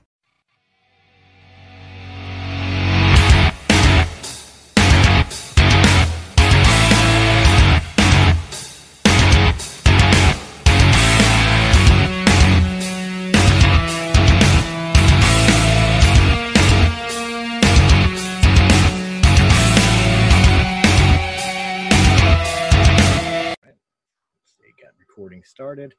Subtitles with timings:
[25.52, 25.94] Started.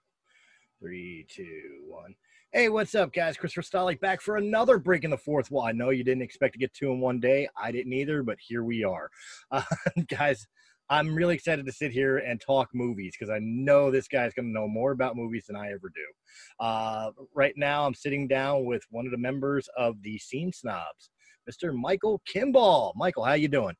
[0.81, 2.14] Three, two, one.
[2.53, 3.36] Hey, what's up, guys?
[3.36, 5.64] Christopher Stolle back for another break in the fourth wall.
[5.64, 7.48] I know you didn't expect to get two in one day.
[7.56, 9.11] I didn't either, but here we are.
[9.50, 9.62] Uh,
[10.09, 10.47] guys,
[10.89, 14.47] I'm really excited to sit here and talk movies because I know this guy's going
[14.47, 16.64] to know more about movies than I ever do.
[16.64, 21.11] Uh, right now, I'm sitting down with one of the members of the Scene Snobs,
[21.48, 21.75] Mr.
[21.75, 22.94] Michael Kimball.
[22.97, 23.75] Michael, how you doing?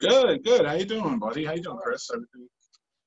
[0.00, 0.66] Good, good.
[0.66, 1.46] How you doing, buddy?
[1.46, 2.08] How you doing, Chris?
[2.12, 2.48] Everything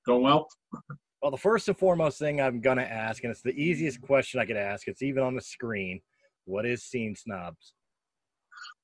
[0.08, 0.48] going well?
[1.22, 4.40] Well, the first and foremost thing I'm going to ask, and it's the easiest question
[4.40, 6.02] I could ask, it's even on the screen.
[6.46, 7.74] What is Scene Snobs?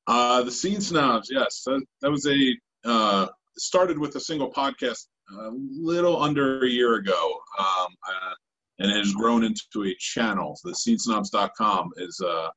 [0.07, 1.63] Uh, the Scene Snobs, yes.
[1.65, 6.95] That, that was a uh, started with a single podcast a little under a year
[6.95, 8.33] ago, um, uh,
[8.79, 10.57] and it has grown into a channel.
[10.63, 12.49] The scenesnobs.com is uh,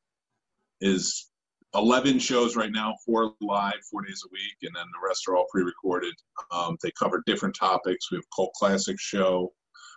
[0.80, 1.30] is
[1.74, 5.36] 11 shows right now, four live, four days a week, and then the rest are
[5.36, 6.14] all pre-recorded.
[6.50, 8.10] Um, they cover different topics.
[8.10, 9.52] We have cult classic show.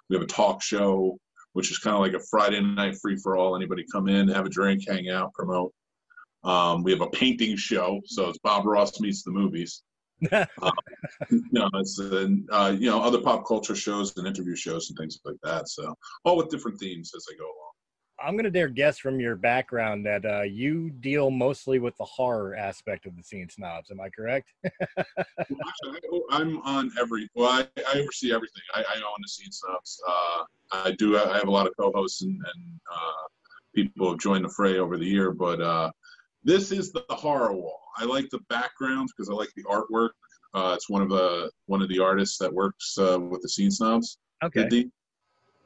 [0.09, 1.17] We have a talk show,
[1.53, 3.55] which is kind of like a Friday night free for all.
[3.55, 5.73] Anybody come in, have a drink, hang out, promote.
[6.43, 9.83] Um, we have a painting show, so it's Bob Ross meets the movies.
[10.31, 10.73] um,
[11.29, 15.19] you know, it's uh, you know other pop culture shows and interview shows and things
[15.25, 15.69] like that.
[15.69, 15.95] So
[16.25, 17.68] all with different themes as they go along.
[18.23, 22.05] I'm going to dare guess from your background that uh, you deal mostly with the
[22.05, 23.91] horror aspect of the Scene Snobs.
[23.91, 24.53] Am I correct?
[26.31, 27.29] I'm on every.
[27.35, 28.61] Well, I, I oversee everything.
[28.73, 29.99] I, I own the scene snobs.
[30.07, 31.17] Uh, I do.
[31.17, 33.27] I have a lot of co-hosts and, and uh,
[33.75, 35.31] people have joined the fray over the year.
[35.31, 35.91] But uh,
[36.43, 37.79] this is the horror wall.
[37.97, 40.09] I like the backgrounds because I like the artwork.
[40.53, 43.71] Uh, it's one of the one of the artists that works uh, with the scene
[43.71, 44.17] snobs.
[44.43, 44.61] okay.
[44.63, 44.89] Did the-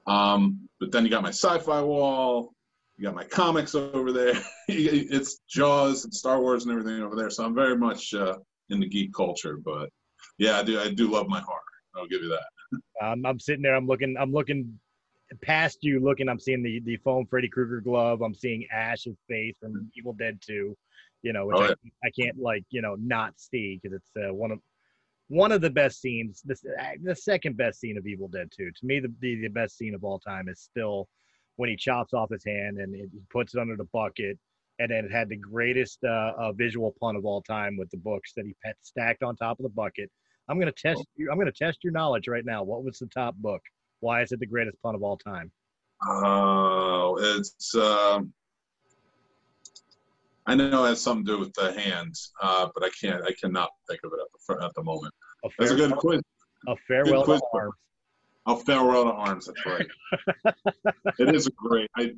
[0.05, 2.53] Um, but then you got my sci-fi wall.
[2.97, 4.33] You got my comics over there.
[4.67, 7.29] it's Jaws and Star Wars and everything over there.
[7.29, 8.37] So I'm very much uh,
[8.69, 9.57] in the geek culture.
[9.57, 9.89] But
[10.37, 10.79] yeah, I do.
[10.79, 11.59] I do love my horror.
[11.95, 12.45] I'll give you that.
[13.03, 13.75] Um, I'm sitting there.
[13.75, 14.15] I'm looking.
[14.19, 14.79] I'm looking
[15.43, 15.99] past you.
[15.99, 16.27] Looking.
[16.27, 18.21] I'm seeing the the foam Freddy Krueger glove.
[18.21, 20.75] I'm seeing Ash's face from Evil Dead 2.
[21.21, 21.73] You know, which Oh, I.
[22.03, 24.59] I can't like you know not see because it's uh, one of
[25.27, 26.41] one of the best scenes.
[26.43, 28.71] This uh, the second best scene of Evil Dead 2.
[28.71, 31.07] To me, the, the the best scene of all time is still
[31.55, 34.37] when he chops off his hand and it, he puts it under the bucket.
[34.79, 37.97] And then it had the greatest uh, uh, visual pun of all time with the
[37.97, 40.09] books that he pet stacked on top of the bucket.
[40.49, 41.31] I'm gonna test you.
[41.31, 42.63] I'm gonna test your knowledge right now.
[42.63, 43.61] What was the top book?
[43.99, 45.51] Why is it the greatest pun of all time?
[46.05, 47.73] Oh, it's.
[47.75, 48.33] Um,
[50.45, 53.23] I know it has something to do with the hands, uh, but I can't.
[53.23, 55.13] I cannot think of it at the at the moment.
[55.45, 56.21] A That's a good quiz.
[56.67, 57.73] a farewell quiz to arms.
[58.45, 59.47] Oh, farewell to arms.
[59.47, 59.87] That's right.
[61.19, 61.89] it is a great.
[61.95, 62.13] I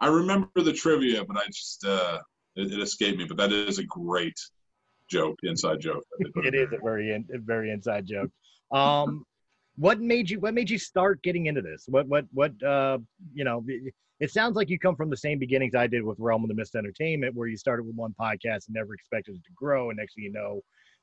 [0.00, 2.18] I remember the trivia, but I just uh,
[2.56, 3.24] it, it escaped me.
[3.24, 4.38] But that is a great
[5.08, 6.04] joke, inside joke.
[6.10, 8.30] that they put in It is a very in, a very inside joke.
[8.72, 9.24] Um,
[9.76, 11.84] what made you What made you start getting into this?
[11.88, 12.98] What What What uh,
[13.32, 13.64] you know?
[14.20, 16.54] It, sounds like you come from the same beginnings I did with Realm of the
[16.54, 19.96] Mist Entertainment, where you started with one podcast and never expected it to grow, and
[19.98, 20.60] next thing you know,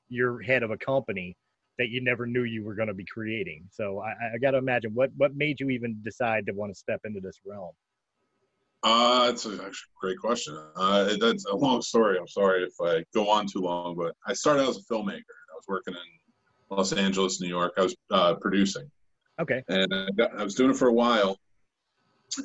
[0.10, 1.36] you're head of a company
[1.78, 3.64] that you never knew you were going to be creating.
[3.72, 6.78] So I, I got to imagine what what made you even decide to want to
[6.78, 7.72] step into this realm.
[8.84, 10.58] Uh, it's a, a great question.
[10.76, 12.18] Uh, it- that's a long story.
[12.20, 15.16] I'm sorry if I go on too long, but I started out as a filmmaker.
[15.18, 17.74] I was working in Los Angeles, New York.
[17.78, 18.90] I was uh, producing,
[19.42, 19.64] Okay.
[19.70, 21.38] and I, got, I was doing it for a while,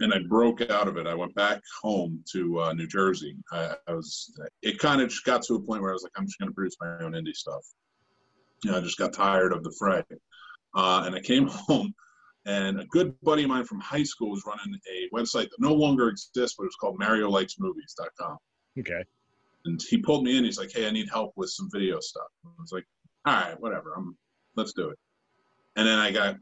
[0.00, 1.06] and I broke out of it.
[1.06, 3.36] I went back home to uh, New Jersey.
[3.52, 4.32] I, I was.
[4.62, 6.50] It kind of just got to a point where I was like, I'm just going
[6.50, 7.64] to produce my own indie stuff.
[8.64, 10.02] You know, I just got tired of the fray,
[10.74, 11.94] uh, and I came home
[12.46, 15.74] and a good buddy of mine from high school was running a website that no
[15.74, 18.38] longer exists, but it was called MarioLikesMovies.com.
[18.78, 19.04] Okay.
[19.66, 20.44] and he pulled me in.
[20.44, 22.86] He's like, "Hey, I need help with some video stuff." I was like,
[23.26, 23.92] "All right, whatever.
[23.94, 24.16] I'm
[24.56, 24.98] let's do it."
[25.76, 26.36] And then I got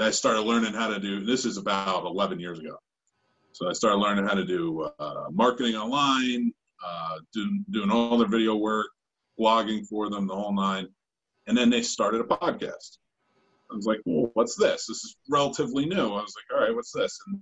[0.00, 1.24] I started learning how to do.
[1.24, 2.76] This is about 11 years ago.
[3.52, 6.52] So I started learning how to do uh, marketing online,
[6.84, 8.88] uh, doing doing all their video work,
[9.38, 10.88] blogging for them, the whole nine.
[11.46, 12.98] And then they started a podcast.
[13.70, 14.86] I was like, well, what's this?
[14.86, 16.14] This is relatively new.
[16.14, 17.18] I was like, all right, what's this?
[17.26, 17.40] And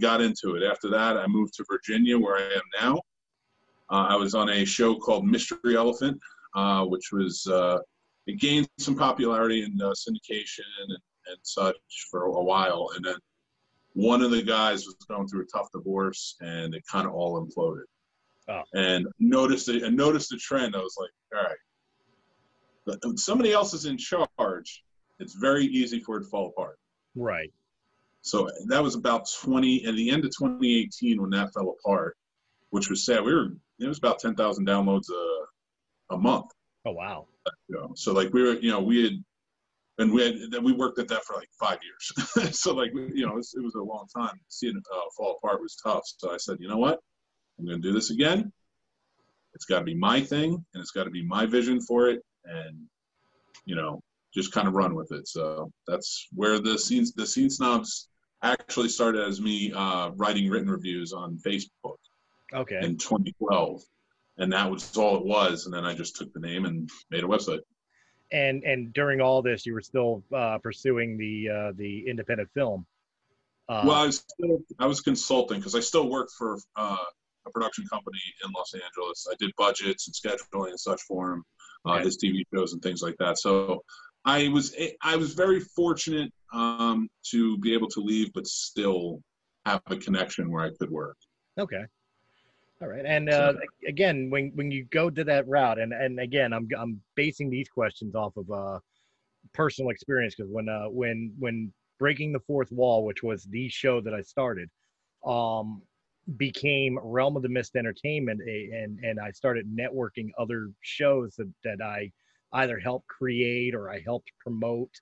[0.00, 0.62] got into it.
[0.62, 2.96] After that, I moved to Virginia, where I am now.
[3.90, 6.18] Uh, I was on a show called Mystery Elephant,
[6.54, 7.78] uh, which was uh,
[8.26, 11.76] it gained some popularity in uh, syndication and, and such
[12.10, 13.16] for a while, and then
[13.94, 17.44] one of the guys was going through a tough divorce, and it kind of all
[17.44, 17.84] imploded.
[18.48, 18.62] Oh.
[18.74, 20.74] And noticed it, and noticed the trend.
[20.74, 24.84] I was like, all right, somebody else is in charge.
[25.20, 26.78] It's very easy for it to fall apart.
[27.14, 27.52] Right.
[28.22, 32.16] So that was about 20 at the end of 2018 when that fell apart,
[32.70, 33.22] which was sad.
[33.24, 33.48] We were
[33.80, 36.50] it was about 10,000 downloads a a month.
[36.86, 37.26] Oh wow.
[37.94, 39.12] So like we were, you know, we had
[39.98, 42.56] and we had we worked at that for like five years.
[42.58, 44.38] so like you know, it was, it was, a long time.
[44.48, 46.02] Seeing it uh, fall apart was tough.
[46.18, 47.00] So I said, you know what,
[47.58, 48.52] I'm going to do this again.
[49.54, 52.20] It's got to be my thing, and it's got to be my vision for it,
[52.44, 52.78] and
[53.64, 54.00] you know,
[54.32, 55.26] just kind of run with it.
[55.26, 58.08] So that's where the scenes the scene snobs
[58.42, 61.96] actually started as me uh, writing written reviews on Facebook.
[62.54, 62.78] Okay.
[62.80, 63.82] In 2012,
[64.38, 65.66] and that was all it was.
[65.66, 67.60] And then I just took the name and made a website.
[68.30, 72.86] And and during all this, you were still uh, pursuing the uh, the independent film.
[73.68, 76.96] Uh, well, I was still I was consulting because I still worked for uh,
[77.46, 79.26] a production company in Los Angeles.
[79.30, 81.44] I did budgets and scheduling and such for him,
[81.86, 82.04] uh, okay.
[82.04, 83.38] his TV shows and things like that.
[83.38, 83.82] So
[84.24, 89.20] I was I was very fortunate um, to be able to leave, but still
[89.64, 91.16] have a connection where I could work.
[91.58, 91.84] Okay.
[92.80, 93.04] All right.
[93.04, 93.54] And uh,
[93.88, 97.68] again, when when you go to that route, and and again, I'm I'm basing these
[97.68, 98.78] questions off of uh,
[99.52, 104.00] personal experience because when uh, when when breaking the fourth wall, which was the show
[104.00, 104.70] that I started,
[105.26, 105.82] um,
[106.36, 111.80] became Realm of the Mist Entertainment, and and I started networking other shows that that
[111.82, 112.12] I
[112.52, 114.92] either helped create or I helped promote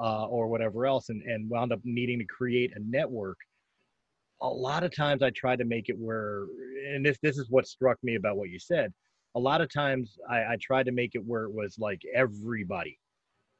[0.00, 3.38] uh, or whatever else, and, and wound up needing to create a network.
[4.42, 6.46] A lot of times I tried to make it where,
[6.92, 8.92] and this this is what struck me about what you said.
[9.36, 12.98] A lot of times I, I tried to make it where it was like everybody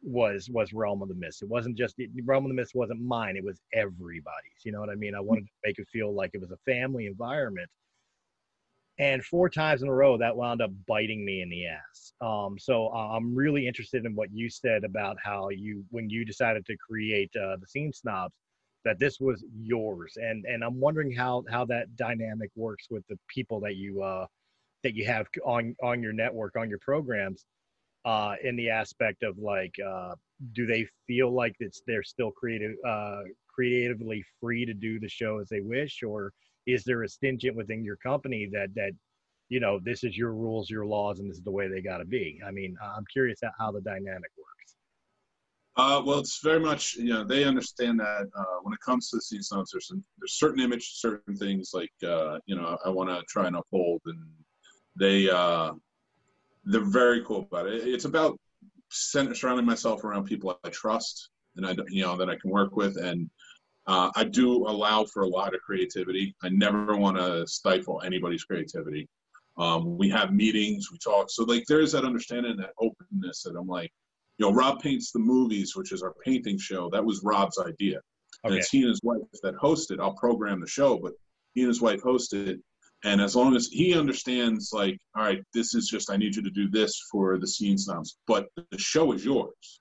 [0.03, 1.43] was was Realm of the Mist.
[1.43, 3.37] It wasn't just Realm of the Mist wasn't mine.
[3.37, 4.65] It was everybody's.
[4.65, 5.15] You know what I mean?
[5.15, 7.69] I wanted to make it feel like it was a family environment
[9.01, 12.57] and four times in a row that wound up biting me in the ass um,
[12.59, 16.65] so uh, i'm really interested in what you said about how you when you decided
[16.67, 18.35] to create uh, the scene snobs
[18.85, 23.19] that this was yours and and i'm wondering how how that dynamic works with the
[23.29, 24.27] people that you uh
[24.83, 27.45] that you have on on your network on your programs
[28.05, 30.15] uh in the aspect of like uh
[30.55, 35.39] do they feel like it's they're still creative uh creatively free to do the show
[35.39, 36.33] as they wish or
[36.67, 38.93] is there a stringent within your company that that
[39.49, 41.99] you know this is your rules your laws and this is the way they got
[41.99, 42.41] to be?
[42.47, 44.60] I mean i'm curious how the dynamic works
[45.77, 49.17] uh, well it's very much you know they understand that uh, when it comes to
[49.17, 53.09] the scene snobs there's, there's certain image certain things like uh, you know i want
[53.09, 54.19] to try and uphold and
[54.97, 55.73] they uh,
[56.65, 58.39] they're very cool about it it's about
[58.91, 62.97] surrounding myself around people i trust and i you know that i can work with
[62.97, 63.31] and
[63.87, 66.35] uh, I do allow for a lot of creativity.
[66.43, 69.09] I never want to stifle anybody's creativity.
[69.59, 71.29] Um, we have meetings, we talk.
[71.29, 73.93] So like there's that understanding, that openness that I'm like,
[74.41, 76.89] you know, Rob paints the movies, which is our painting show.
[76.89, 78.03] That was Rob's idea, okay.
[78.45, 80.01] and it's he and his wife that host it.
[80.01, 81.13] I'll program the show, but
[81.53, 82.59] he and his wife host it.
[83.05, 86.43] And as long as he understands, like, all right, this is just I need you
[86.43, 89.81] to do this for the scene snobs, but the show is yours.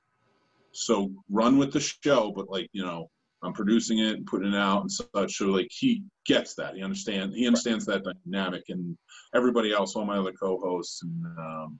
[0.73, 3.09] So run with the show, but like you know,
[3.41, 5.37] I'm producing it and putting it out and such.
[5.37, 6.75] So like he gets that.
[6.75, 7.33] He understands.
[7.33, 8.97] He understands that dynamic, and
[9.33, 11.79] everybody else, all my other co-hosts, and um,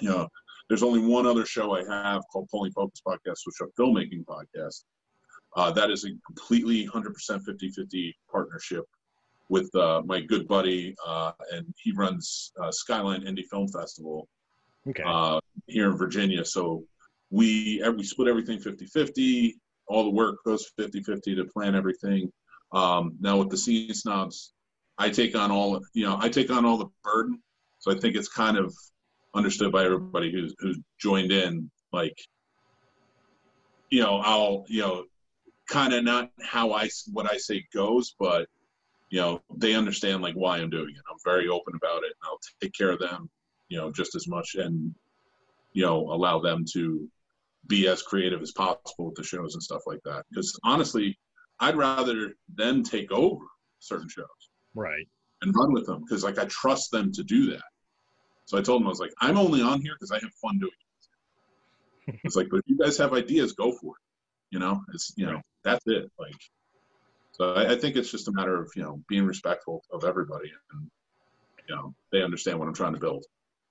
[0.00, 0.28] you know,
[0.68, 4.24] there's only one other show I have called Pulling Focus Podcast, which is a filmmaking
[4.24, 4.84] podcast.
[5.56, 8.84] Uh, that is a completely 100% 50-50 partnership
[9.48, 14.26] with uh, my good buddy, uh, and he runs uh, Skyline Indie Film Festival
[14.88, 15.02] okay.
[15.06, 16.44] Uh, here in Virginia.
[16.44, 16.84] So
[17.30, 19.54] we we split everything 50-50
[19.86, 22.32] all the work goes 50-50 to plan everything.
[22.72, 24.52] Um, now with the scene snobs,
[24.98, 27.42] I take on all you know I take on all the burden.
[27.78, 28.74] So I think it's kind of
[29.34, 31.70] understood by everybody who's who's joined in.
[31.92, 32.16] Like,
[33.90, 35.04] you know, I'll you know,
[35.68, 38.48] kind of not how I what I say goes, but
[39.10, 41.02] you know, they understand like why I'm doing it.
[41.08, 42.14] I'm very open about it.
[42.20, 43.30] And I'll take care of them,
[43.68, 44.92] you know, just as much and,
[45.72, 47.08] you know, allow them to
[47.68, 50.24] be as creative as possible with the shows and stuff like that.
[50.30, 51.16] Because honestly,
[51.60, 53.44] I'd rather them take over
[53.78, 54.26] certain shows.
[54.74, 55.06] Right.
[55.42, 57.62] And run with them because like I trust them to do that.
[58.46, 60.58] So I told him, I was like, I'm only on here because I have fun
[60.58, 60.70] doing
[62.06, 62.20] it.
[62.24, 64.02] it's like, but if you guys have ideas, go for it.
[64.50, 66.10] You know, it's you know, that's it.
[66.18, 66.36] Like
[67.32, 70.52] so I, I, think it's just a matter of you know being respectful of everybody,
[70.72, 70.90] and
[71.68, 73.24] you know they understand what I'm trying to build.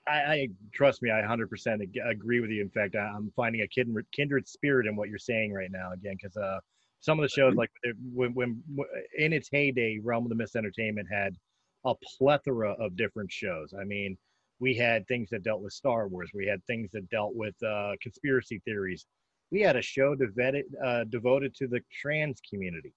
[0.05, 2.61] I, I trust me, I 100% agree with you.
[2.61, 5.93] In fact, I'm finding a kindred, kindred spirit in what you're saying right now.
[5.93, 6.59] Again, because uh,
[6.99, 7.71] some of the shows, like
[8.13, 8.61] when, when
[9.17, 11.37] in its heyday, Realm of the Mist Entertainment had
[11.85, 13.73] a plethora of different shows.
[13.79, 14.17] I mean,
[14.59, 16.31] we had things that dealt with Star Wars.
[16.33, 19.05] We had things that dealt with uh, conspiracy theories.
[19.51, 22.93] We had a show devoted uh, devoted to the trans community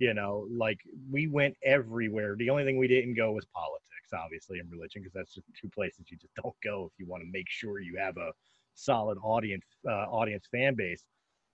[0.00, 0.80] you know like
[1.12, 5.12] we went everywhere the only thing we didn't go was politics obviously and religion because
[5.12, 7.96] that's just two places you just don't go if you want to make sure you
[7.96, 8.32] have a
[8.74, 11.04] solid audience uh, audience fan base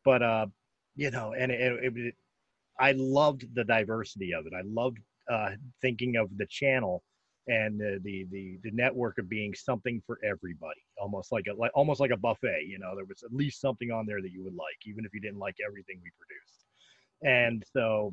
[0.04, 0.46] but uh
[0.94, 2.14] you know and it, it, it,
[2.78, 4.98] i loved the diversity of it i loved
[5.30, 5.50] uh
[5.82, 7.02] thinking of the channel
[7.48, 11.70] and the, the the the network of being something for everybody almost like a like
[11.74, 14.42] almost like a buffet you know there was at least something on there that you
[14.42, 16.66] would like even if you didn't like everything we produced
[17.22, 18.12] and so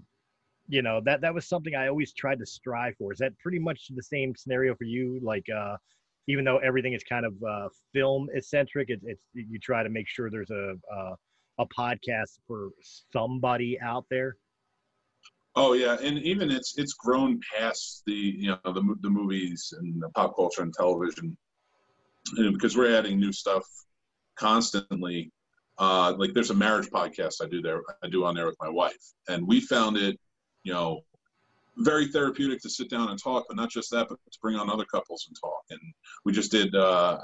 [0.67, 3.11] you know that that was something I always tried to strive for.
[3.11, 5.19] Is that pretty much the same scenario for you?
[5.21, 5.75] Like, uh,
[6.27, 10.07] even though everything is kind of uh, film eccentric, it, it's you try to make
[10.07, 11.15] sure there's a, a
[11.59, 12.69] a podcast for
[13.11, 14.37] somebody out there.
[15.55, 20.01] Oh yeah, and even it's it's grown past the you know the the movies and
[20.01, 21.37] the pop culture and television,
[22.37, 23.63] and because we're adding new stuff
[24.35, 25.31] constantly.
[25.79, 28.69] Uh, like there's a marriage podcast I do there I do on there with my
[28.69, 30.19] wife, and we found it
[30.63, 31.01] you know,
[31.77, 34.69] very therapeutic to sit down and talk, but not just that, but to bring on
[34.69, 35.63] other couples and talk.
[35.69, 35.79] And
[36.23, 37.19] we just did, uh,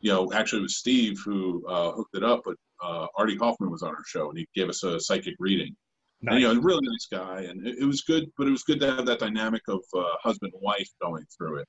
[0.00, 3.70] you know, actually it was Steve who uh, hooked it up, but uh, Artie Hoffman
[3.70, 5.74] was on our show and he gave us a psychic reading.
[6.22, 6.32] Nice.
[6.32, 8.62] And, you know, a really nice guy, and it, it, was good, but it was
[8.62, 11.68] good to have that dynamic of uh, husband and wife going through it,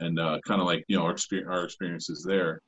[0.00, 2.60] and uh, kind of like you know our experience, our experiences there.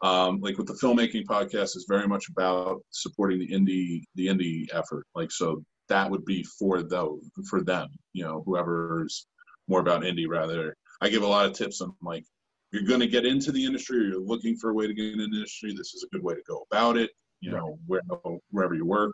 [0.00, 4.66] Um, like with the filmmaking podcast is very much about supporting the indie the indie
[4.72, 5.04] effort.
[5.14, 9.26] Like so, that would be for those for them you know whoever's
[9.66, 12.24] more about indie rather i give a lot of tips on like
[12.72, 15.06] you're going to get into the industry or you're looking for a way to get
[15.06, 18.02] into the industry this is a good way to go about it you know where,
[18.50, 19.12] wherever you work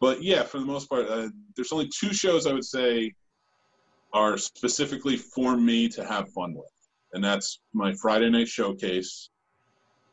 [0.00, 3.12] but yeah for the most part uh, there's only two shows i would say
[4.12, 6.72] are specifically for me to have fun with
[7.12, 9.30] and that's my friday night showcase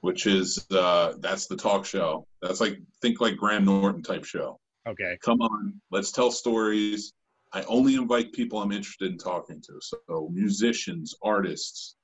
[0.01, 4.59] which is uh, that's the talk show that's like think like graham norton type show
[4.87, 5.17] Okay.
[5.23, 7.13] Come on, let's tell stories.
[7.53, 9.79] I only invite people I'm interested in talking to.
[9.81, 11.95] So musicians, artists.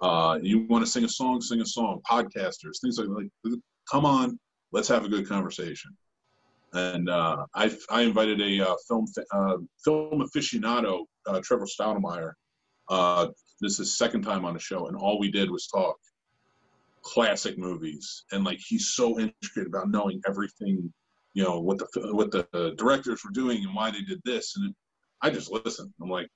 [0.00, 2.02] Uh, you want to sing a song, sing a song.
[2.08, 3.54] Podcasters, things like like.
[3.90, 4.38] Come on,
[4.72, 5.96] let's have a good conversation.
[6.76, 12.32] And uh, I I invited a uh, film uh, film aficionado, uh, Trevor Stoudemire.
[12.88, 13.28] Uh,
[13.60, 15.96] this is second time on the show, and all we did was talk
[17.02, 18.24] classic movies.
[18.32, 20.92] And like he's so intricate about knowing everything
[21.36, 24.74] you know what the what the directors were doing and why they did this and
[25.20, 26.28] i just listen i'm like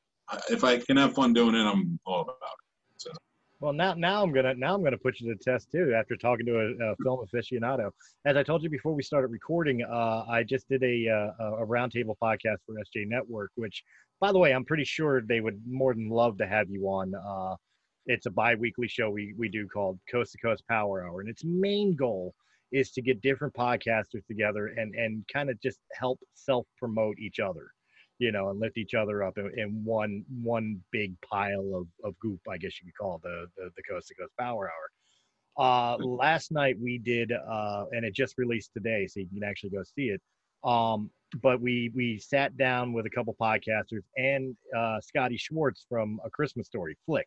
[0.51, 3.11] if i can have fun doing it i'm all about it so.
[3.61, 6.17] Well now now i'm gonna now i'm gonna put you to the test too after
[6.17, 7.90] talking to a, a film aficionado.
[8.25, 11.67] As i told you before we started recording uh, i just did a uh, a
[11.67, 13.85] roundtable podcast for sj network which
[14.21, 17.12] by the way i'm pretty sure they would more than love to have you on.
[17.14, 17.55] Uh,
[18.07, 21.45] it's a bi-weekly show we, we do called coast to coast power hour and its
[21.45, 22.35] main goal
[22.73, 27.40] is to get different podcasters together and and kind of just help self promote each
[27.40, 27.69] other
[28.21, 32.17] you know and lift each other up in, in, one one big pile of, of
[32.21, 35.97] goop i guess you could call the, the the coast to coast power hour uh
[36.05, 39.83] last night we did uh and it just released today so you can actually go
[39.83, 40.21] see it
[40.62, 41.11] um
[41.43, 46.31] but we we sat down with a couple podcasters and uh scotty schwartz from a
[46.31, 47.27] christmas story flick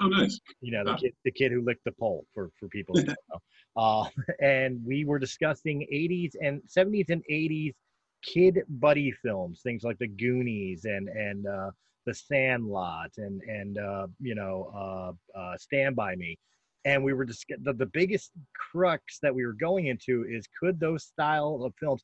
[0.00, 0.40] Oh, nice.
[0.60, 2.96] You know, the kid, the kid who licked the pole for for people.
[3.76, 4.04] uh,
[4.40, 7.74] and we were discussing 80s and 70s and 80s
[8.22, 11.70] kid buddy films, things like The Goonies and and uh,
[12.06, 16.38] The Sandlot and and uh, you know uh, uh, Stand by Me.
[16.84, 20.80] And we were just the, the biggest crux that we were going into is could
[20.80, 22.02] those style of films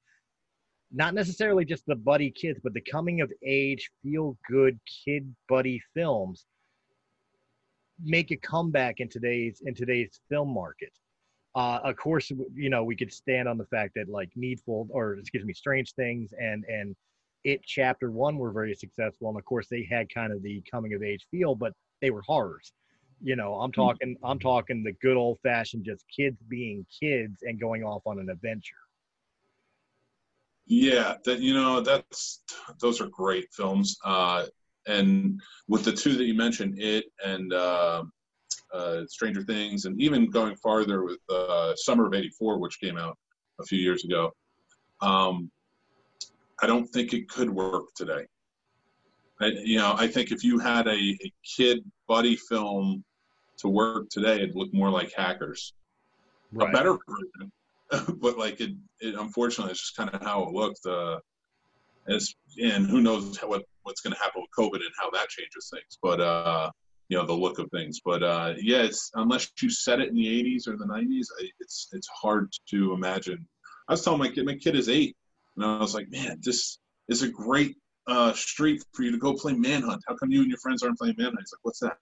[0.91, 5.83] not necessarily just the buddy kids, but the coming of age, feel good kid buddy
[5.95, 6.47] films
[8.03, 10.93] make a comeback in today's in today's film market.
[11.59, 15.15] Uh, of course, you know we could stand on the fact that like Needful or
[15.15, 16.95] excuse me, Strange Things and and
[17.43, 20.95] It Chapter One were very successful, and of course they had kind of the coming
[20.95, 22.73] of age feel, but they were horrors.
[23.21, 27.59] You know, I'm talking, I'm talking the good old fashioned just kids being kids and
[27.59, 28.77] going off on an adventure.
[30.67, 32.45] Yeah, that you know that's
[32.81, 33.97] those are great films.
[34.05, 34.47] Uh,
[34.87, 38.05] and with the two that you mentioned, it and uh,
[38.73, 43.17] uh, Stranger Things, and even going farther with uh, Summer of '84, which came out
[43.61, 44.31] a few years ago.
[45.01, 45.51] Um,
[46.61, 48.27] I don't think it could work today.
[49.41, 53.05] I, you know, I think if you had a, a kid buddy film
[53.59, 55.73] to work today, it'd look more like Hackers,
[56.51, 56.71] Right.
[56.71, 57.53] a better version.
[58.21, 60.85] but like it, it unfortunately, it's just kind of how it looked.
[60.87, 61.19] Uh,
[62.07, 65.71] it's, and who knows what what's going to happen with COVID and how that changes
[65.73, 65.99] things.
[66.03, 66.71] But uh,
[67.09, 68.01] you know, the look of things.
[68.05, 71.27] But uh, yeah, it's unless you set it in the '80s or the '90s,
[71.61, 73.47] it's it's hard to imagine.
[73.89, 75.17] I was telling my kid, my kid is eight,
[75.57, 79.35] and I was like, man, this is a great uh, street for you to go
[79.35, 80.03] play Manhunt.
[80.07, 81.41] How come you and your friends aren't playing Manhunt?
[81.41, 81.97] He's like, what's that?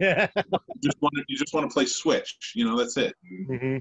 [0.74, 2.52] You just want to you just want to play Switch.
[2.54, 3.14] You know, that's it.
[3.46, 3.78] hmm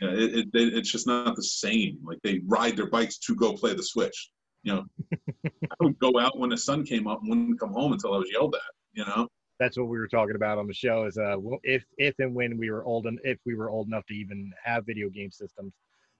[0.00, 1.98] Yeah, it, it, it, it's just not the same.
[2.04, 4.30] Like they ride their bikes to go play the Switch.
[4.62, 4.84] You know,
[5.44, 8.18] I would go out when the sun came up and wouldn't come home until I
[8.18, 8.60] was yelled at.
[8.92, 9.28] You know,
[9.64, 11.06] That's what we were talking about on the show.
[11.06, 14.04] Is uh, if if and when we were old and if we were old enough
[14.08, 15.72] to even have video game systems,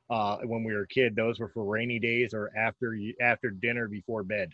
[0.08, 3.50] uh, when we were a kid, those were for rainy days or after you, after
[3.50, 4.48] dinner before bed.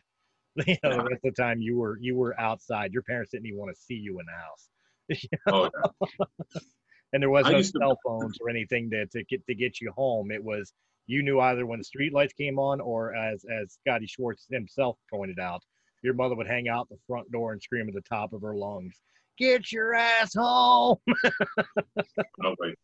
[0.67, 2.93] you know, the rest of the time you were you were outside.
[2.93, 5.71] Your parents didn't even want to see you in the house.
[6.03, 6.11] oh,
[7.13, 10.33] and there was no cell phones or anything to, to get to get you home.
[10.33, 10.73] It was
[11.07, 14.97] you knew either when the street lights came on or as as Scotty Schwartz himself
[15.09, 15.63] pointed out,
[16.03, 18.55] your mother would hang out the front door and scream at the top of her
[18.55, 18.95] lungs,
[19.39, 20.99] "Get your ass home!"
[22.43, 22.75] Oh, wait.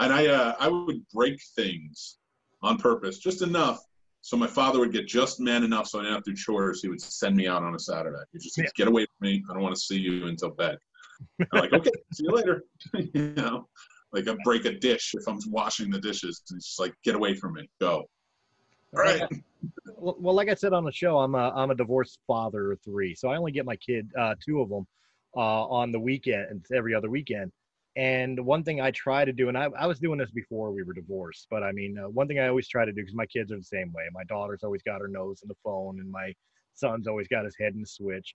[0.00, 2.18] And I, uh, I would break things
[2.62, 3.80] on purpose, just enough,
[4.20, 6.82] so my father would get just man enough, so I didn't have to do chores.
[6.82, 8.18] He would send me out on a Saturday.
[8.32, 8.64] He just Yeah.
[8.76, 9.42] "Get away from me!
[9.48, 10.76] I don't want to see you until bed."
[11.52, 12.64] I'm like, "Okay, see you later."
[13.14, 13.68] you know,
[14.12, 16.42] like I break a dish if I'm washing the dishes.
[16.50, 17.68] It's just like, "Get away from me!
[17.80, 18.04] Go!"
[18.94, 19.22] All right.
[19.96, 23.14] Well, like I said on the show, I'm a I'm a divorced father of three,
[23.14, 24.86] so I only get my kid, uh, two of them,
[25.36, 27.52] uh, on the weekend, every other weekend.
[27.96, 30.84] And one thing I try to do, and I, I was doing this before we
[30.84, 33.26] were divorced, but I mean, uh, one thing I always try to do because my
[33.26, 34.04] kids are the same way.
[34.12, 36.32] My daughter's always got her nose in the phone, and my
[36.74, 38.34] son's always got his head in the switch.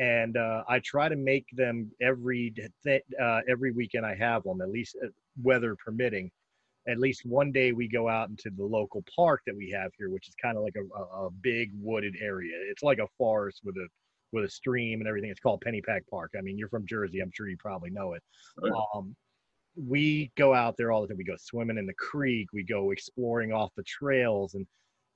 [0.00, 4.60] And uh, I try to make them every th- uh, every weekend I have them,
[4.60, 5.06] at least uh,
[5.40, 6.32] weather permitting,
[6.86, 10.10] at least one day we go out into the local park that we have here,
[10.10, 12.52] which is kind of like a, a, big wooded area.
[12.70, 13.86] It's like a forest with a
[14.32, 15.30] with a stream and everything.
[15.30, 16.32] It's called Pennypack Park.
[16.36, 18.22] I mean, you're from Jersey, I'm sure you probably know it.
[18.94, 19.14] Um,
[19.76, 21.16] we go out there all the time.
[21.16, 22.48] We go swimming in the creek.
[22.52, 24.66] We go exploring off the trails, and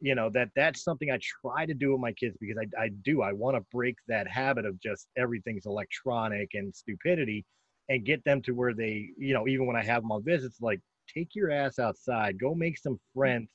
[0.00, 2.88] you know that that's something I try to do with my kids because I I
[3.02, 7.44] do I want to break that habit of just everything's electronic and stupidity,
[7.88, 10.60] and get them to where they you know even when I have them on visits
[10.60, 10.80] like
[11.12, 13.48] take your ass outside, go make some friends,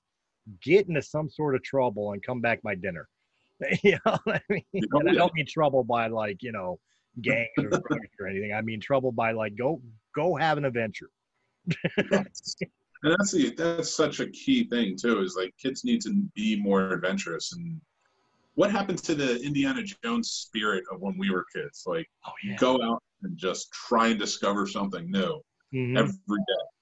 [0.62, 3.08] get into some sort of trouble, and come back by dinner.
[3.84, 4.64] you know I mean?
[4.74, 6.80] And I don't mean trouble by like you know
[7.22, 7.82] gangs or
[8.20, 8.54] or anything.
[8.54, 9.82] I mean trouble by like go
[10.16, 11.10] go have an adventure.
[13.04, 15.20] And that's the that's such a key thing too.
[15.20, 17.54] Is like kids need to be more adventurous.
[17.54, 17.80] And
[18.56, 21.84] what happened to the Indiana Jones spirit of when we were kids?
[21.86, 25.42] Like Oh go out and just try and discover something new
[25.74, 25.98] Mhm.
[25.98, 26.73] every day.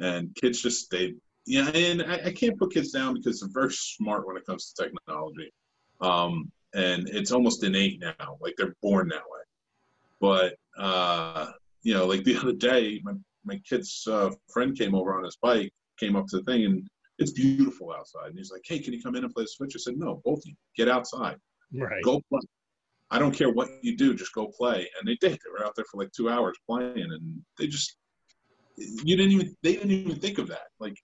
[0.00, 1.14] And kids just they
[1.46, 4.72] yeah, and I, I can't put kids down because they're very smart when it comes
[4.72, 5.52] to technology.
[6.00, 9.40] Um, and it's almost innate now, like they're born that way.
[10.20, 11.50] But uh,
[11.82, 13.12] you know, like the other day, my
[13.44, 16.88] my kid's uh, friend came over on his bike, came up to the thing, and
[17.18, 18.28] it's beautiful outside.
[18.28, 20.22] And he's like, "Hey, can you come in and play the Switch?" I said, "No,
[20.24, 21.36] both of you get outside,
[21.72, 22.02] Right.
[22.04, 22.40] go play.
[23.10, 25.32] I don't care what you do, just go play." And they did.
[25.32, 27.96] They were out there for like two hours playing, and they just
[28.76, 30.68] you didn't even they didn't even think of that.
[30.78, 30.96] Like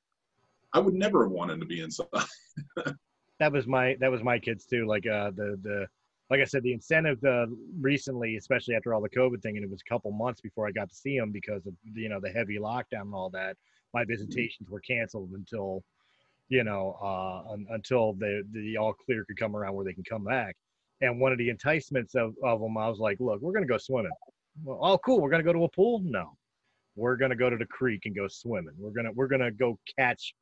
[0.73, 2.07] I would never have wanted to be inside.
[3.41, 4.87] that was my that was my kids too.
[4.87, 5.87] Like uh the the
[6.31, 7.47] like I said, the incentive uh,
[7.81, 10.73] recently, especially after all the COVID thing, and it was a couple months before I
[10.73, 13.57] got to see them because of you know the heavy lockdown and all that.
[13.95, 15.83] My visitations were canceled until
[16.49, 20.05] you know uh, un, until the the all clear could come around where they can
[20.05, 20.55] come back.
[21.01, 23.79] And one of the enticements of, of them, I was like, look, we're gonna go
[23.79, 24.11] swimming.
[24.65, 25.21] Well, oh, cool.
[25.21, 26.03] We're gonna go to a pool?
[26.05, 26.37] No,
[26.99, 28.75] we're gonna go to the creek and go swimming.
[28.79, 30.35] We're gonna we're gonna go catch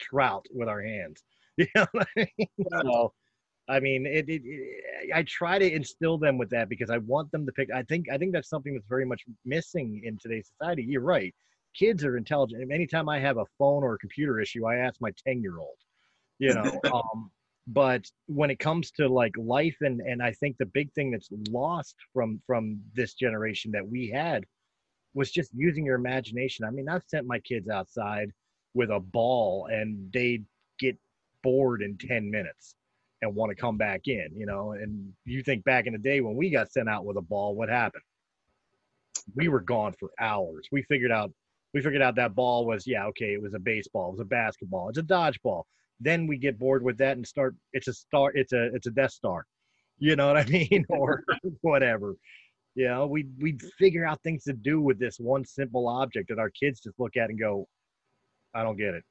[0.00, 1.22] trout with our hands.
[1.58, 2.48] You know what I mean?
[2.82, 3.12] So,
[3.68, 7.30] I mean, it, it, it, I try to instill them with that because I want
[7.30, 7.68] them to pick.
[7.70, 10.82] I think I think that's something that's very much missing in today's society.
[10.82, 11.34] You're right.
[11.78, 12.72] Kids are intelligent.
[12.72, 15.76] Anytime I have a phone or a computer issue, I ask my ten year old.
[16.38, 17.30] You know, um,
[17.66, 21.28] but when it comes to like life and and i think the big thing that's
[21.48, 24.44] lost from from this generation that we had
[25.14, 26.64] was just using your imagination.
[26.64, 28.30] I mean i've sent my kids outside
[28.74, 30.42] with a ball and they
[30.78, 30.96] get
[31.42, 32.74] bored in 10 minutes
[33.20, 34.72] and want to come back in you know?
[34.72, 37.54] And you think back in the day when we got sent out with a ball
[37.54, 38.02] what happened?
[39.36, 40.68] We were gone for hours.
[40.72, 41.32] We figured out
[41.74, 44.24] we figured out that ball was yeah okay it was a baseball it was a
[44.24, 45.64] basketball it's a dodgeball.
[46.00, 48.90] Then we get bored with that and start it's a star it's a it's a
[48.90, 49.46] death star
[49.98, 50.84] you know what i mean?
[50.88, 51.22] Or
[51.60, 52.16] whatever
[52.74, 56.38] you know we we figure out things to do with this one simple object that
[56.38, 57.66] our kids just look at and go
[58.54, 59.04] i don't get it.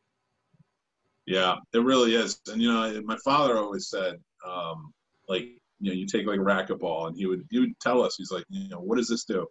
[1.26, 2.40] Yeah it really is.
[2.48, 4.16] And you know my father always said
[4.48, 4.92] um
[5.28, 5.44] like
[5.80, 8.32] you know you take like a racquetball and he would he would tell us he's
[8.32, 9.48] like you know what does this do?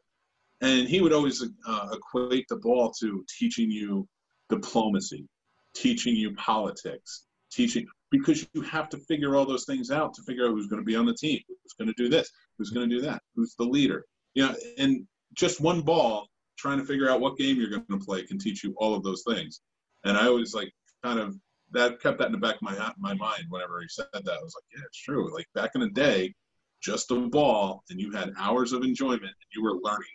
[0.63, 4.07] And he would always uh, equate the ball to teaching you
[4.51, 5.27] diplomacy
[5.75, 10.47] teaching you politics teaching because you have to figure all those things out to figure
[10.47, 12.89] out who's going to be on the team, who's going to do this, who's going
[12.89, 14.05] to do that, who's the leader.
[14.35, 18.05] You know, and just one ball trying to figure out what game you're going to
[18.05, 19.63] play can teach you all of those things.
[20.05, 20.71] And I always like
[21.03, 21.35] kind of
[21.73, 24.29] that kept that in the back of my my mind whenever he said that.
[24.29, 25.35] I was like, yeah, it's true.
[25.35, 26.35] Like back in the day,
[26.83, 30.09] just a ball, and you had hours of enjoyment, and you were learning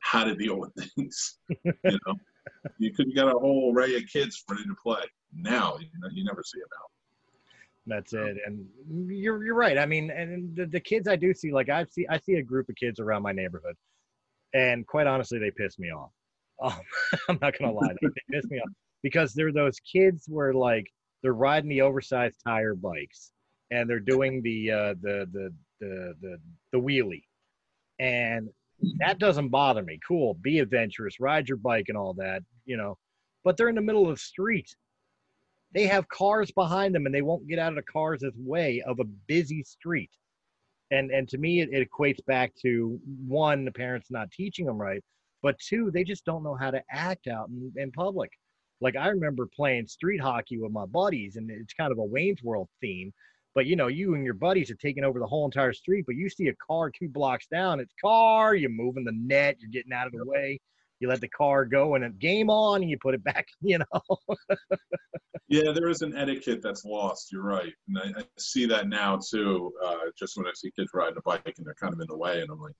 [0.00, 1.38] how to deal with things.
[1.64, 2.14] you know,
[2.78, 5.02] you could get a whole array of kids ready to play
[5.34, 6.86] now you, know, you never see it now
[7.86, 8.64] that's it and
[9.08, 12.06] you're you're right i mean and the, the kids i do see like i see
[12.08, 13.74] i see a group of kids around my neighborhood
[14.54, 16.10] and quite honestly they piss me off.
[16.62, 16.78] Um,
[17.28, 18.70] i'm not gonna lie they, they piss me off
[19.02, 20.86] because they're those kids where like
[21.20, 23.32] they're riding the oversized tire bikes
[23.72, 26.38] and they're doing the uh the the the the,
[26.72, 27.24] the wheelie
[27.98, 28.48] and
[28.98, 29.98] that doesn't bother me.
[30.06, 32.96] Cool be adventurous ride your bike and all that you know
[33.42, 34.76] but they're in the middle of the street
[35.72, 39.00] they have cars behind them and they won't get out of the cars' way of
[39.00, 40.10] a busy street.
[40.90, 44.80] And and to me, it, it equates back to one, the parents not teaching them
[44.80, 45.02] right,
[45.42, 48.30] but two, they just don't know how to act out in, in public.
[48.80, 52.42] Like I remember playing street hockey with my buddies, and it's kind of a Wayne's
[52.42, 53.12] World theme.
[53.54, 56.16] But you know, you and your buddies are taking over the whole entire street, but
[56.16, 59.92] you see a car two blocks down, it's car, you're moving the net, you're getting
[59.92, 60.58] out of the way
[61.02, 63.78] you let the car go and a game on and you put it back you
[63.78, 64.36] know?
[65.48, 67.72] Yeah there is an etiquette that's lost you're right.
[67.88, 71.22] And i, I see that now too uh, just when i see kids riding a
[71.22, 72.74] bike and they're kind of in the way and i'm like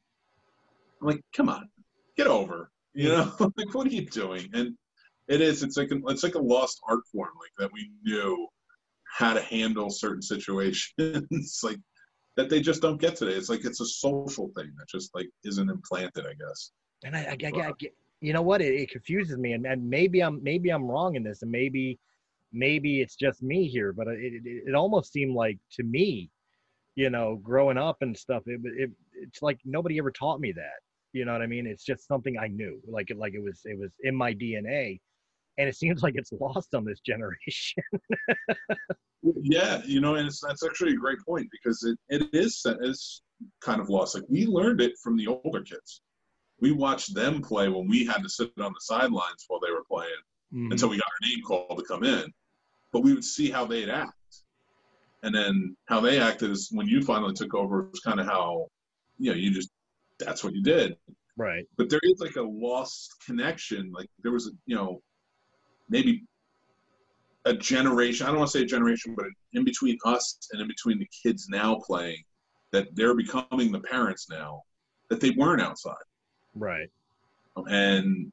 [1.00, 1.68] i'm like come on
[2.16, 3.32] get over you know?
[3.56, 4.48] Like what are you doing?
[4.52, 4.76] And
[5.28, 8.46] it is it's like a, it's like a lost art form like that we knew
[9.04, 11.78] how to handle certain situations like
[12.36, 13.32] that they just don't get today.
[13.32, 16.72] It's like it's a social thing that just like isn't implanted i guess.
[17.04, 17.72] And I, I, I, I,
[18.22, 18.62] you know what?
[18.62, 21.98] It, it confuses me, and, and maybe I'm maybe I'm wrong in this, and maybe
[22.52, 26.30] maybe it's just me here, but it, it, it almost seemed like to me,
[26.94, 30.80] you know, growing up and stuff, it, it it's like nobody ever taught me that.
[31.12, 31.66] You know what I mean?
[31.66, 35.00] It's just something I knew, like it like it was it was in my DNA,
[35.58, 37.82] and it seems like it's lost on this generation.
[39.42, 43.22] yeah, you know, and it's, that's actually a great point because it, it is it's
[43.60, 44.14] kind of lost.
[44.14, 46.02] Like we learned it from the older kids
[46.62, 49.84] we watched them play when we had to sit on the sidelines while they were
[49.90, 50.10] playing
[50.54, 50.70] mm-hmm.
[50.70, 52.32] until we got our name called to come in.
[52.92, 54.12] But we would see how they'd act.
[55.24, 58.68] And then how they acted is when you finally took over was kind of how,
[59.18, 59.70] you know, you just,
[60.20, 60.96] that's what you did.
[61.36, 61.66] Right.
[61.76, 63.90] But there is like a lost connection.
[63.92, 65.02] Like there was, a, you know,
[65.88, 66.22] maybe
[67.44, 70.68] a generation, I don't want to say a generation, but in between us and in
[70.68, 72.22] between the kids now playing,
[72.70, 74.62] that they're becoming the parents now,
[75.10, 75.94] that they weren't outside.
[76.54, 76.88] Right.
[77.56, 78.32] And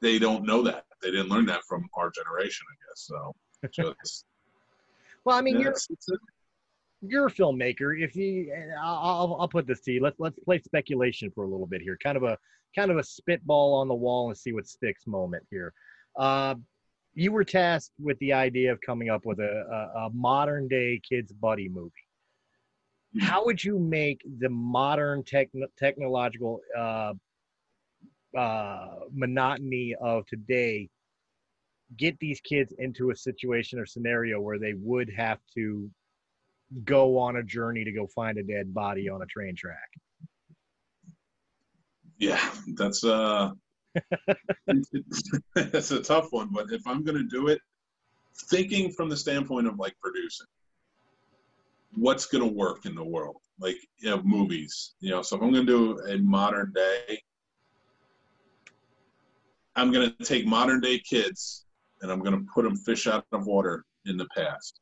[0.00, 0.84] they don't know that.
[1.02, 3.02] They didn't learn that from our generation, I guess.
[3.02, 3.34] So
[3.72, 4.24] just
[5.24, 5.74] Well, I mean, you're,
[7.02, 8.00] you're a filmmaker.
[8.00, 10.00] If you, I'll, I'll put this to you.
[10.00, 11.98] Let's let's play speculation for a little bit here.
[12.00, 12.38] Kind of a
[12.76, 15.72] kind of a spitball on the wall and see what sticks moment here.
[16.16, 16.54] Uh,
[17.14, 21.00] you were tasked with the idea of coming up with a, a, a modern day
[21.08, 21.90] kids buddy movie.
[23.14, 23.20] Hmm.
[23.20, 25.48] How would you make the modern tech,
[25.78, 27.14] technological uh,
[28.36, 30.88] uh, monotony of today
[31.96, 35.88] get these kids into a situation or scenario where they would have to
[36.84, 39.88] go on a journey to go find a dead body on a train track.
[42.18, 43.50] Yeah that's uh
[45.54, 47.60] that's a tough one but if i'm going to do it
[48.50, 50.46] thinking from the standpoint of like producing
[51.94, 53.36] what's going to work in the world?
[53.58, 57.18] Like you know, movies you know so if i'm going to do a modern day
[59.76, 61.66] I'm going to take modern day kids
[62.02, 64.80] and I'm going to put them fish out of water in the past.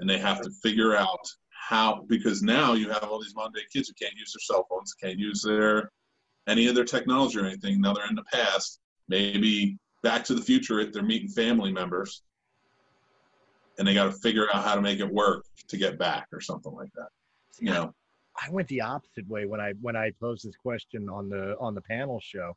[0.00, 3.66] and they have to figure out how because now you have all these modern day
[3.72, 5.90] kids who can't use their cell phones, can't use their
[6.48, 7.80] any of their technology or anything.
[7.80, 8.80] Now they're in the past.
[9.08, 12.22] Maybe Back to the Future, if they're meeting family members,
[13.78, 16.40] and they got to figure out how to make it work to get back or
[16.40, 17.08] something like that.
[17.58, 17.94] You know,
[18.42, 21.74] I went the opposite way when I when I posed this question on the on
[21.74, 22.56] the panel show.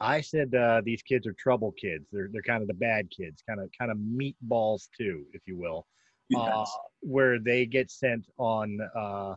[0.00, 2.06] I said uh, these kids are trouble kids.
[2.12, 5.56] They're they're kind of the bad kids, kind of kind of meatballs too, if you
[5.56, 5.86] will,
[6.28, 6.40] yes.
[6.52, 6.64] uh,
[7.00, 8.78] where they get sent on.
[8.96, 9.34] Uh,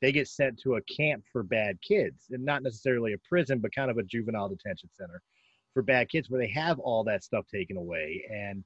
[0.00, 3.74] they get sent to a camp for bad kids, and not necessarily a prison, but
[3.74, 5.20] kind of a juvenile detention center
[5.74, 8.62] for bad kids, where they have all that stuff taken away, and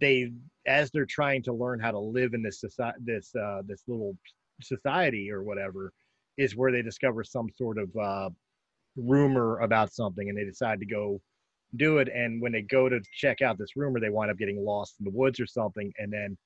[0.00, 0.30] they,
[0.66, 4.16] as they're trying to learn how to live in this society, this uh, this little
[4.62, 5.92] society or whatever,
[6.36, 8.30] is where they discover some sort of uh,
[8.96, 11.20] rumor about something and they decide to go
[11.76, 12.08] do it.
[12.08, 15.04] And when they go to check out this rumor they wind up getting lost in
[15.04, 15.92] the woods or something.
[15.98, 16.36] And then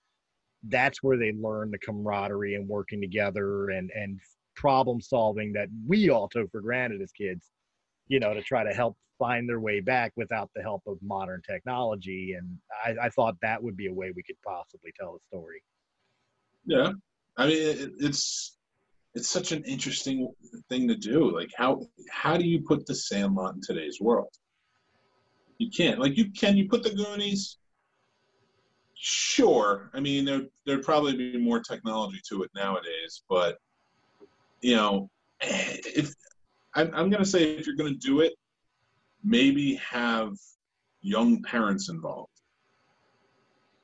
[0.69, 4.19] that's where they learn the camaraderie and working together and and
[4.57, 7.47] problem solving that we all took for granted as kids
[8.09, 11.43] you know to try to help find their way back without the help of modern
[11.49, 12.35] technology.
[12.39, 15.63] And i, I thought that would be a way we could possibly tell the story.
[16.65, 16.93] Yeah.
[17.37, 18.58] I mean it, it's
[19.15, 20.33] it's such an interesting
[20.69, 21.35] thing to do.
[21.35, 24.31] Like how how do you put the Sandlot in today's world?
[25.59, 25.99] You can't.
[25.99, 27.59] Like you can you put the Goonies?
[28.95, 29.91] Sure.
[29.95, 33.59] I mean there there'd probably be more technology to it nowadays, but
[34.61, 36.13] you know, if
[36.75, 38.35] I'm, I'm gonna say if you're gonna do it,
[39.25, 40.35] maybe have
[41.01, 42.33] young parents involved.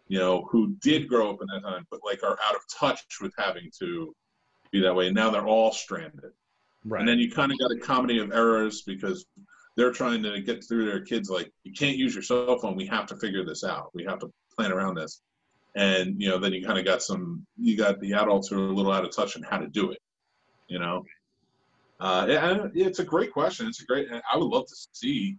[0.09, 3.01] You know, who did grow up in that time, but like are out of touch
[3.21, 4.15] with having to
[4.75, 5.11] be that way.
[5.11, 6.33] Now they're all stranded.
[6.85, 9.25] right And then you kind of got a comedy of errors because
[9.77, 12.77] they're trying to get through their kids like, you can't use your cell phone.
[12.77, 13.91] We have to figure this out.
[13.95, 15.23] We have to plan around this.
[15.77, 18.69] And, you know, then you kind of got some, you got the adults who are
[18.69, 19.99] a little out of touch on how to do it,
[20.69, 21.05] you know?
[21.99, 22.27] Uh,
[22.75, 23.67] it's a great question.
[23.67, 25.37] It's a great, I would love to see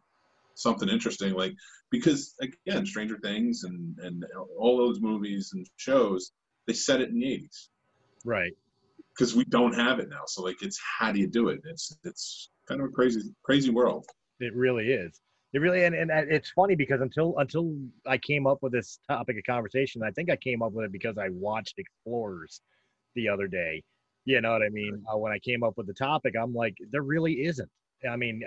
[0.56, 1.54] something interesting like,
[1.90, 4.26] because again, Stranger Things and, and
[4.58, 6.32] all those movies and shows,
[6.68, 7.68] they set it in the 80s
[8.26, 8.54] right
[9.18, 10.24] because we don't have it now.
[10.28, 11.62] So like, it's how do you do it?
[11.66, 14.06] It's it's kind of a crazy crazy world.
[14.40, 15.20] It really is.
[15.54, 17.76] It really and, and it's funny because until until
[18.06, 20.92] I came up with this topic of conversation, I think I came up with it
[20.92, 22.62] because I watched Explorers
[23.16, 23.84] the other day.
[24.26, 25.04] You know what I mean?
[25.12, 27.70] Uh, when I came up with the topic, I'm like, there really isn't.
[28.10, 28.42] I mean,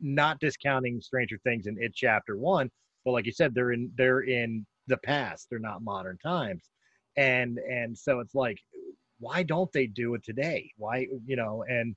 [0.00, 2.70] not discounting Stranger Things in it chapter one,
[3.04, 5.48] but like you said, they're in they're in the past.
[5.50, 6.70] They're not modern times,
[7.16, 8.58] and and so it's like,
[9.24, 10.70] why don't they do it today?
[10.76, 11.96] Why you know and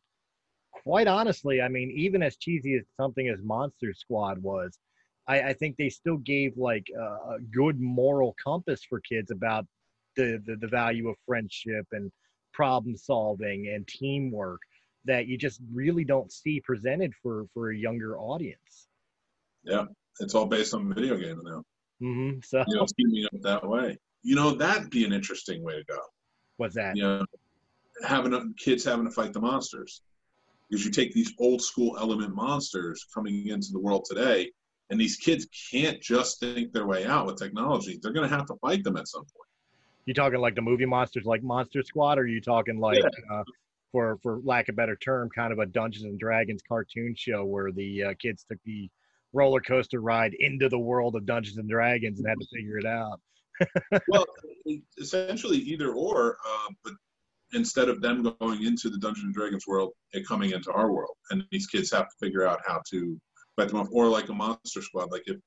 [0.84, 4.78] quite honestly, I mean, even as cheesy as something as Monster Squad was,
[5.28, 9.66] I, I think they still gave like a, a good moral compass for kids about
[10.16, 12.12] the, the the value of friendship and
[12.54, 14.62] problem solving and teamwork
[15.06, 18.88] that you just really don't see presented for for a younger audience.
[19.64, 19.86] Yeah,
[20.20, 21.64] it's all based on video games now.
[22.02, 22.40] Mm-hmm.
[22.44, 23.98] So You know, it's keeping up that way.
[24.24, 26.00] You know, that'd be an interesting way to go.
[26.58, 26.96] What's that?
[26.96, 27.26] You know,
[28.06, 30.02] having a, kids having to fight the monsters
[30.70, 34.52] because you take these old school element monsters coming into the world today,
[34.90, 38.00] and these kids can't just think their way out with technology.
[38.02, 39.48] They're going to have to fight them at some point.
[40.06, 43.44] You talking like the movie monsters, like Monster Squad, or are you talking like, uh,
[43.92, 47.44] for for lack of a better term, kind of a Dungeons and Dragons cartoon show
[47.44, 48.90] where the uh, kids took the
[49.34, 52.86] roller coaster ride into the world of Dungeons and Dragons and had to figure it
[52.86, 53.20] out?
[54.08, 54.26] Well,
[54.98, 56.94] essentially either or, uh, but
[57.54, 61.16] instead of them going into the Dungeons and Dragons world, it coming into our world,
[61.32, 63.20] and these kids have to figure out how to
[63.56, 65.12] fight them off, or like a Monster Squad.
[65.12, 65.38] Like if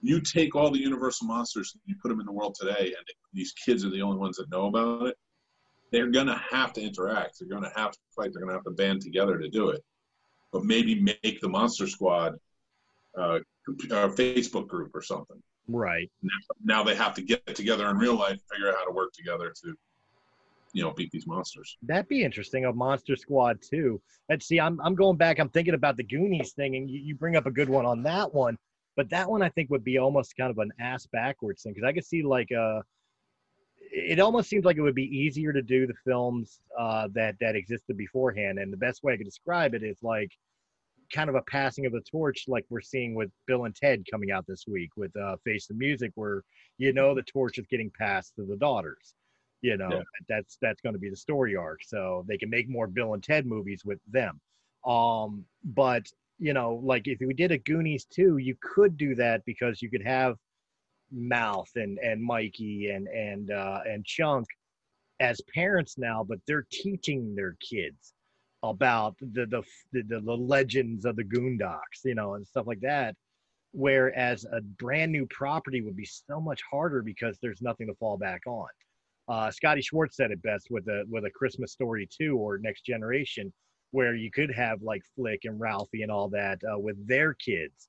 [0.00, 3.06] you take all the Universal monsters and you put them in the world today, and
[3.32, 5.16] these kids are the only ones that know about it,
[5.90, 7.38] they're gonna have to interact.
[7.38, 8.32] They're gonna have to fight.
[8.32, 9.82] They're gonna have to band together to do it.
[10.52, 12.34] But maybe make the Monster Squad
[13.18, 16.10] uh, a Facebook group or something Right.
[16.64, 19.52] now they have to get together in real life, figure out how to work together
[19.62, 19.74] to,
[20.72, 21.76] you know, beat these monsters.
[21.82, 22.64] That'd be interesting.
[22.64, 24.00] A Monster Squad too.
[24.30, 24.60] Let's see.
[24.60, 25.38] I'm I'm going back.
[25.38, 28.02] I'm thinking about the Goonies thing, and you, you bring up a good one on
[28.04, 28.56] that one.
[28.96, 31.86] But that one I think would be almost kind of an ass backwards thing because
[31.86, 32.80] I could see like uh
[33.90, 37.56] it almost seems like it would be easier to do the films uh, that that
[37.56, 40.30] existed beforehand, and the best way I could describe it is like
[41.12, 44.30] kind of a passing of the torch, like we're seeing with Bill and Ted coming
[44.30, 46.42] out this week with uh, Face the Music, where
[46.78, 49.14] you know the torch is getting passed to the daughters.
[49.62, 50.02] You know Yeah.
[50.28, 53.22] that's that's going to be the story arc, so they can make more Bill and
[53.22, 54.40] Ted movies with them.
[54.86, 56.06] Um, but
[56.38, 59.90] you know, like if we did a Goonies too, you could do that because you
[59.90, 60.36] could have
[61.10, 64.46] Mouth and and Mikey and and uh, and Chunk
[65.20, 68.14] as parents now, but they're teaching their kids
[68.62, 73.14] about the the the, the, legends of the Goondocks, you know, and stuff like that.
[73.72, 78.16] Whereas a brand new property would be so much harder because there's nothing to fall
[78.16, 78.68] back on.
[79.28, 82.84] Uh, Scotty Schwartz said it best with a with a Christmas Story two or Next
[82.84, 83.52] Generation,
[83.90, 87.88] where you could have like Flick and Ralphie and all that uh, with their kids.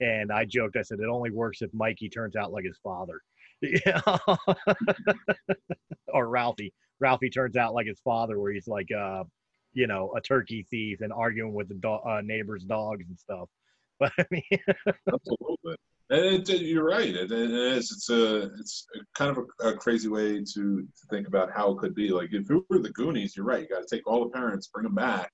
[0.00, 3.20] And I joked, I said it only works if Mikey turns out like his father,
[6.08, 6.72] or Ralphie.
[6.98, 9.24] Ralphie turns out like his father, where he's like, uh,
[9.72, 13.48] you know, a turkey thief and arguing with the do- uh, neighbors' dogs and stuff.
[14.00, 14.42] But I mean,
[15.12, 15.76] Absolutely.
[16.10, 17.14] And it, you're right.
[17.14, 17.92] It, it is.
[17.92, 18.52] It's a.
[18.58, 21.94] It's a kind of a, a crazy way to, to think about how it could
[21.94, 22.08] be.
[22.08, 23.62] Like if it were the Goonies, you're right.
[23.62, 25.30] You got to take all the parents, bring them back,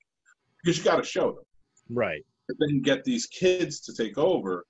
[0.63, 1.45] because you got to show them.
[1.89, 2.27] right?
[2.47, 4.67] But then get these kids to take over,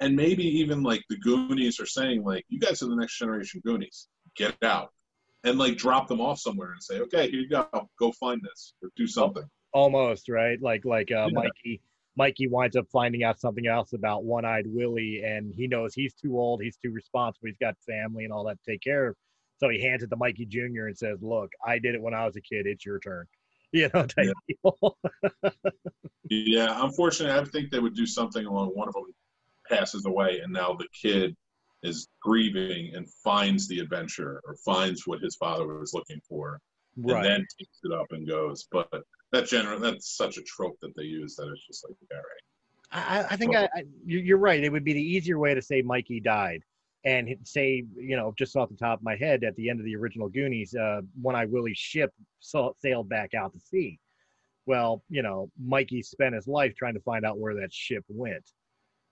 [0.00, 3.62] and maybe even like the Goonies are saying, like, you guys are the next generation
[3.64, 4.08] Goonies.
[4.36, 4.90] Get out,
[5.44, 7.68] and like drop them off somewhere and say, okay, here you go.
[7.98, 9.44] Go find this or do something.
[9.72, 10.60] Almost right.
[10.60, 11.42] Like like uh, Yeah.
[11.42, 11.80] Mikey.
[12.16, 16.38] Mikey winds up finding out something else about One-Eyed Willie, and he knows he's too
[16.38, 19.16] old, he's too responsible, he's got family and all that to take care of.
[19.58, 20.86] So he hands it to Mikey Jr.
[20.86, 22.66] and says, "Look, I did it when I was a kid.
[22.66, 23.26] It's your turn."
[23.72, 24.96] You know, type deal.
[26.30, 29.06] Yeah, unfortunately, I think they would do something along one of them
[29.68, 31.36] passes away, and now the kid
[31.84, 36.58] is grieving and finds the adventure or finds what his father was looking for,
[36.96, 38.66] and then takes it up and goes.
[38.72, 38.88] But
[39.32, 43.26] that general that's such a trope that they use that it's just like, all right,
[43.30, 44.62] I, I think I, I, you- you're right.
[44.64, 46.62] It would be the easier way to say Mikey died,
[47.04, 49.84] and say you know just off the top of my head at the end of
[49.84, 53.98] the original Goonies, uh, One-Eyed Willie's ship sa- sailed back out to sea.
[54.66, 58.50] Well, you know, Mikey spent his life trying to find out where that ship went.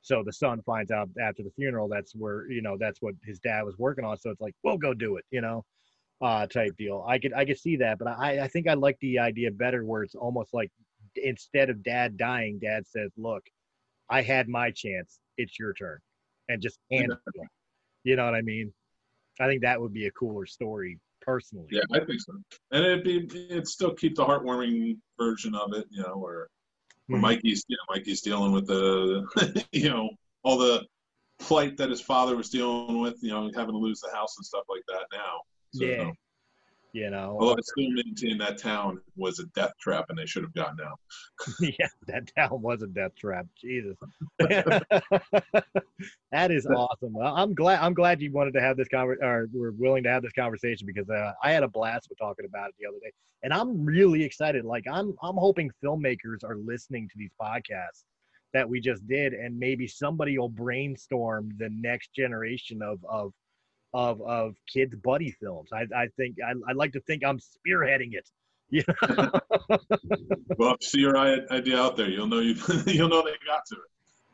[0.03, 3.39] So the son finds out after the funeral that's where you know that's what his
[3.39, 4.19] dad was working on.
[4.19, 5.65] So it's like, we'll go do it, you know,
[6.21, 7.05] uh, type deal.
[7.09, 9.85] I could I could see that, but I I think I like the idea better
[9.85, 10.71] where it's almost like
[11.17, 13.45] instead of dad dying, dad says, "Look,
[14.09, 15.19] I had my chance.
[15.39, 15.99] It's your turn,"
[16.49, 17.49] and just hand him.
[18.05, 18.73] You know what I mean?
[19.41, 21.69] I think that would be a cooler story, personally.
[21.71, 22.35] yeah, I think so.
[22.71, 26.49] And it'd be it'd still keep the heartwarming version of it, you know, where,
[27.11, 27.21] Mhm.
[27.21, 29.27] Mikey's you know Mikey's dealing with the
[29.73, 30.11] you know
[30.45, 30.87] all the
[31.39, 34.47] plight that his father was dealing with, you know, having to lose the house and
[34.47, 35.41] stuff like that now.
[35.73, 36.11] So, Yeah.
[36.95, 40.43] You know, Although I still maintain that town was a death trap and they should
[40.43, 41.01] have gotten out.
[41.61, 43.47] yeah, that town was a death trap.
[43.59, 43.97] Jesus,
[44.39, 44.85] that
[46.51, 47.17] is awesome.
[47.17, 47.81] I'm glad.
[47.81, 50.87] I'm glad you wanted to have this conversation, or were willing to have this conversation
[50.87, 53.87] because uh, I had a blast with talking about it the other day, and I'm
[53.87, 54.67] really excited.
[54.67, 58.05] Like I'm, I'm hoping filmmakers are listening to these podcasts
[58.53, 63.33] that we just did, and maybe somebody will brainstorm the next generation of of
[63.95, 65.71] of of kids buddy films.
[65.73, 68.29] I I think I I like to think I'm spearheading it.
[68.75, 68.85] Yeah.
[70.59, 72.55] Well, see your idea out there, you'll know you
[72.87, 73.81] you'll know they got to it.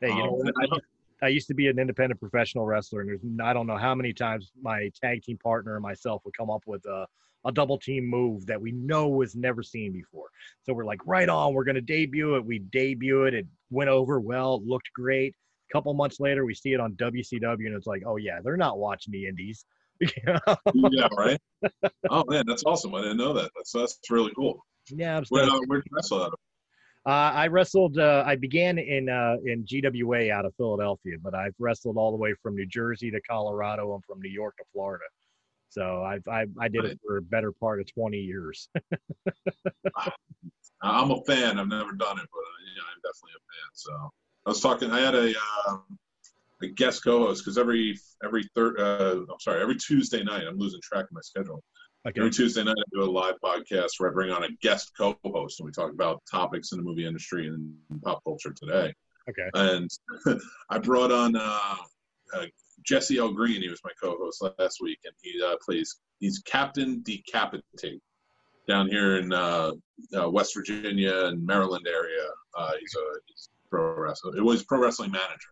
[0.01, 0.53] Hey, you know, Um?
[0.61, 0.83] I, used-
[1.23, 4.13] I used to be an independent professional wrestler, and there's I don't know how many
[4.13, 7.07] times my tag team partner and myself would come up with a,
[7.45, 10.29] a double team move that we know was never seen before.
[10.65, 12.45] So we're like, right on, we're gonna debut it.
[12.45, 13.35] We debut it.
[13.35, 15.35] It went over well, looked great.
[15.69, 18.57] A couple months later, we see it on WCW, and it's like, oh yeah, they're
[18.57, 19.65] not watching the indies.
[20.01, 21.41] yeah, right.
[22.09, 22.95] Oh man, that's awesome.
[22.95, 23.51] I didn't know that.
[23.57, 24.65] That's that's really cool.
[24.91, 26.39] yeah, Where uh, where'd you wrestle out of?
[27.07, 27.99] Uh, I wrestled.
[27.99, 32.17] Uh, I began in uh, in GWA out of Philadelphia, but I've wrestled all the
[32.17, 35.05] way from New Jersey to Colorado and from New York to Florida.
[35.71, 38.69] So I've, I I did it for a better part of 20 years.
[40.83, 41.59] I'm a fan.
[41.59, 43.71] I've never done it, but uh, yeah, I'm definitely a fan.
[43.73, 44.13] So
[44.49, 44.91] I was talking.
[44.91, 45.35] I had a
[45.69, 45.83] um,
[46.63, 48.81] a guest co-host because every every third.
[48.81, 50.45] Uh, I'm sorry, every Tuesday night.
[50.49, 51.63] I'm losing track of my schedule.
[52.07, 52.19] Okay.
[52.19, 55.61] Every Tuesday night, I do a live podcast where I bring on a guest co-host
[55.61, 58.95] and we talk about topics in the movie industry and pop culture today.
[59.29, 59.51] Okay.
[59.53, 59.91] And
[60.71, 61.77] I brought on uh,
[62.35, 62.47] uh,
[62.87, 63.31] Jesse L.
[63.31, 63.61] Green.
[63.61, 65.97] He was my co-host last week, and he uh, plays.
[66.21, 68.01] He's Captain Decapitate
[68.67, 69.73] down here in uh,
[70.19, 72.29] uh, West Virginia and Maryland area.
[72.57, 74.37] Uh, he's a he's a pro wrestler.
[74.37, 75.49] It was pro wrestling manager.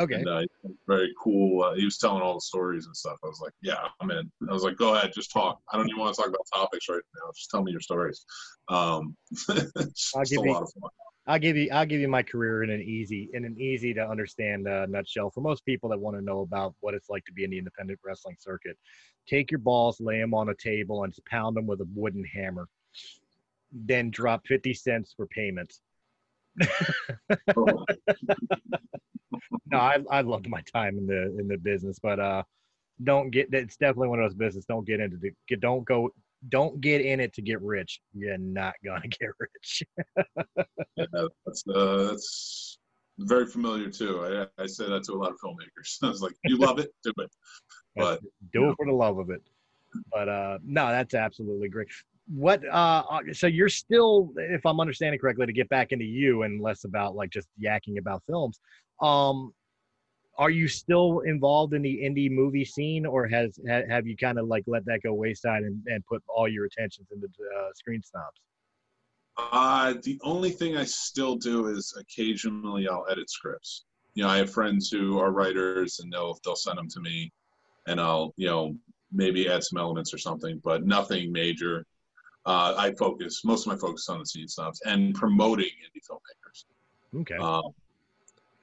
[0.00, 0.14] Okay.
[0.14, 0.42] And, uh,
[0.86, 1.62] very cool.
[1.64, 3.16] Uh, he was telling all the stories and stuff.
[3.24, 4.30] I was like, yeah, I'm in.
[4.48, 5.58] I was like, go ahead, just talk.
[5.72, 7.30] I don't even want to talk about topics right now.
[7.34, 8.24] Just tell me your stories.
[8.68, 9.16] Um,
[9.48, 10.90] I'll give a you- lot of fun.
[11.26, 14.00] I'll give you I'll give you my career in an easy in an easy to
[14.00, 17.32] understand uh, nutshell for most people that want to know about what it's like to
[17.34, 18.78] be in the independent wrestling circuit.
[19.28, 22.66] Take your balls, lay them on a table, and pound them with a wooden hammer.
[23.72, 25.74] Then drop fifty cents for payment.
[27.56, 27.84] Oh,
[29.66, 32.42] no, I I loved my time in the in the business, but uh,
[33.02, 34.64] don't get it's definitely one of those business.
[34.64, 36.10] Don't get into the get don't go
[36.48, 38.00] don't get in it to get rich.
[38.14, 39.82] You're not gonna get rich.
[40.96, 41.04] yeah,
[41.46, 42.78] that's uh, that's
[43.18, 44.46] very familiar too.
[44.58, 45.98] I, I say that to a lot of filmmakers.
[46.02, 47.30] I was like, you love it, do it.
[47.96, 48.20] But
[48.52, 49.42] do it for the love of it.
[50.12, 51.88] But uh, no, that's absolutely great.
[52.32, 56.42] What uh, uh, so you're still, if I'm understanding correctly, to get back into you
[56.42, 58.60] and less about like just yakking about films.
[59.00, 59.54] Um,
[60.36, 64.38] are you still involved in the indie movie scene, or has ha, have you kind
[64.38, 68.02] of like let that go wayside and, and put all your attentions into uh, screen
[68.02, 68.40] snobs?
[69.38, 73.84] Uh, the only thing I still do is occasionally I'll edit scripts.
[74.14, 77.32] You know, I have friends who are writers, and they'll they'll send them to me,
[77.86, 78.76] and I'll you know
[79.12, 81.84] maybe add some elements or something, but nothing major.
[82.48, 86.64] Uh, I focus most of my focus on the scene snobs and promoting indie filmmakers.
[87.20, 87.36] Okay.
[87.36, 87.74] Um,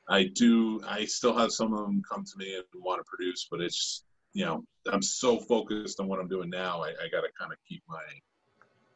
[0.09, 0.81] I do.
[0.87, 4.03] I still have some of them come to me and want to produce, but it's
[4.33, 6.81] you know I'm so focused on what I'm doing now.
[6.81, 8.01] I, I got to kind of keep my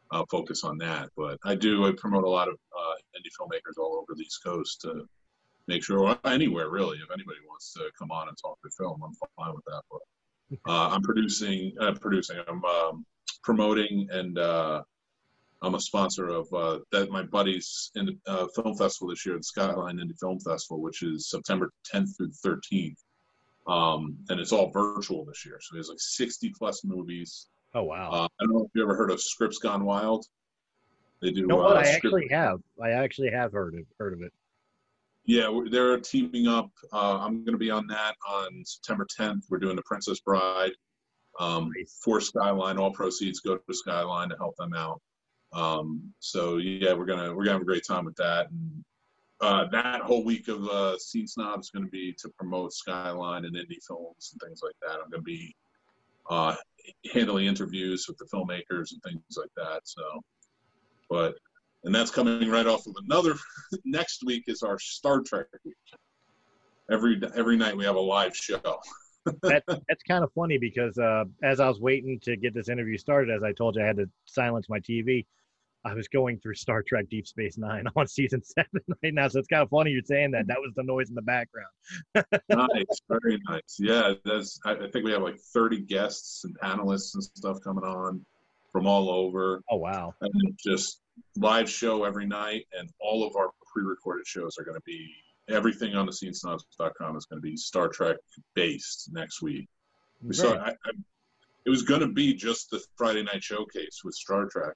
[0.10, 1.10] uh, focus on that.
[1.16, 1.86] But I do.
[1.86, 5.08] I promote a lot of uh, indie filmmakers all over the East Coast to
[5.68, 6.98] make sure or anywhere really.
[6.98, 9.84] If anybody wants to come on and talk to film, I'm fine with that.
[9.92, 10.02] But
[10.68, 11.74] uh, I'm producing.
[11.80, 12.38] Uh, producing.
[12.48, 13.06] I'm um,
[13.44, 14.84] promoting and uh,
[15.62, 19.38] I'm a sponsor of uh, that my buddies in the uh, film festival this year,
[19.38, 22.96] the Skyline Indie Film Festival, which is September 10th through 13th,
[23.68, 25.60] um, and it's all virtual this year.
[25.62, 27.48] So there's like 60 plus movies.
[27.76, 28.10] Oh wow!
[28.10, 30.26] Uh, I don't know if you ever heard of Scripts Gone Wild.
[31.22, 31.42] They do.
[31.42, 31.76] You know what?
[31.76, 32.60] uh, I script- actually have.
[32.82, 34.34] I actually have heard of heard of it.
[35.30, 36.72] Yeah, they're teaming up.
[36.92, 39.44] Uh, I'm going to be on that on September 10th.
[39.48, 40.72] We're doing The Princess Bride
[41.40, 41.72] um,
[42.04, 42.80] for Skyline.
[42.80, 45.00] All proceeds go to Skyline to help them out.
[45.54, 48.50] Um, so yeah, we're gonna we're gonna have a great time with that.
[48.50, 48.84] And,
[49.40, 53.46] uh, that whole week of uh, Scene Snob is going to be to promote Skyline
[53.46, 55.00] and indie films and things like that.
[55.00, 55.56] I'm going to be
[56.32, 56.56] uh,
[57.14, 59.82] handling interviews with the filmmakers and things like that.
[59.84, 60.02] So,
[61.08, 61.36] but
[61.84, 63.36] and that's coming right off of another.
[63.86, 65.76] next week is our Star Trek week.
[66.92, 68.60] Every every night we have a live show.
[69.44, 72.98] that that's kind of funny because uh, as I was waiting to get this interview
[72.98, 75.26] started, as I told you, I had to silence my TV.
[75.86, 79.40] I was going through Star Trek Deep Space Nine on season seven right now, so
[79.40, 80.48] it's kind of funny you're saying that.
[80.48, 81.70] That was the noise in the background.
[82.50, 83.78] nice, very nice.
[83.80, 84.60] Yeah, that's.
[84.66, 88.26] I, I think we have like 30 guests and panelists and stuff coming on
[88.72, 90.14] from all over, Oh wow!
[90.22, 91.00] and just
[91.36, 92.66] live show every night.
[92.78, 95.14] And all of our pre-recorded shows are going to be
[95.50, 98.18] everything on the scenesnobs.com is going to be Star Trek
[98.56, 99.68] based next week.
[100.22, 100.54] We saw.
[100.54, 100.92] I, I,
[101.66, 104.74] it was going to be just the Friday night showcase with Star Trek,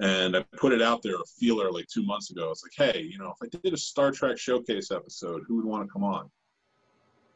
[0.00, 2.50] and I put it out there a feeler like two months ago.
[2.50, 5.64] It's like, hey, you know, if I did a Star Trek showcase episode, who would
[5.64, 6.30] want to come on?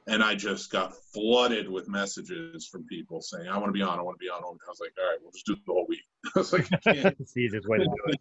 [0.07, 3.99] And I just got flooded with messages from people saying, I want to be on,
[3.99, 4.43] I want to be on.
[4.43, 6.01] I was like, all right, we'll just do the whole week.
[6.37, 7.17] I was like, I, can't.
[7.21, 8.21] It's the easiest way to do it.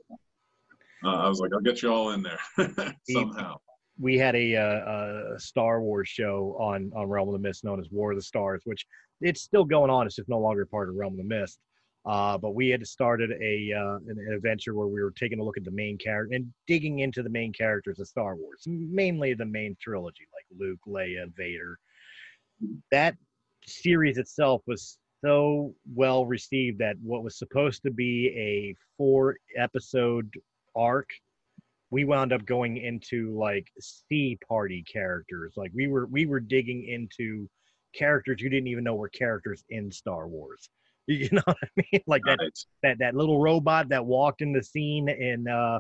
[1.04, 2.40] Uh, I was like, I'll get you all in there
[3.10, 3.58] somehow.
[4.00, 7.80] we had a, uh, a Star Wars show on on Realm of the Mist known
[7.80, 8.86] as War of the Stars, which
[9.22, 10.06] it's still going on.
[10.06, 11.60] It's just no longer part of Realm of the Mist.
[12.06, 15.44] Uh, but we had started a uh, an, an adventure where we were taking a
[15.44, 19.34] look at the main character and digging into the main characters of Star Wars, mainly
[19.34, 21.78] the main trilogy like Luke, Leia, Vader.
[22.92, 23.16] That
[23.66, 30.32] series itself was so well received that what was supposed to be a four episode
[30.76, 31.10] arc
[31.90, 35.54] we wound up going into like sea party characters.
[35.56, 37.50] Like we were we were digging into
[37.96, 40.70] characters you didn't even know were characters in star wars.
[41.10, 42.02] You know what i mean?
[42.06, 42.60] Like that Right.
[42.84, 45.80] that that little robot that walked in the scene in uh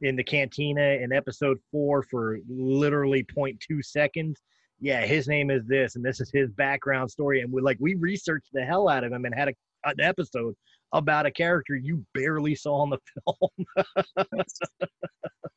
[0.00, 4.42] in the cantina in episode four for literally 0.2 seconds
[4.84, 7.94] yeah his name is this and this is his background story and we like we
[7.94, 9.54] researched the hell out of him and had a,
[9.84, 10.54] an episode
[10.92, 14.44] about a character you barely saw in the film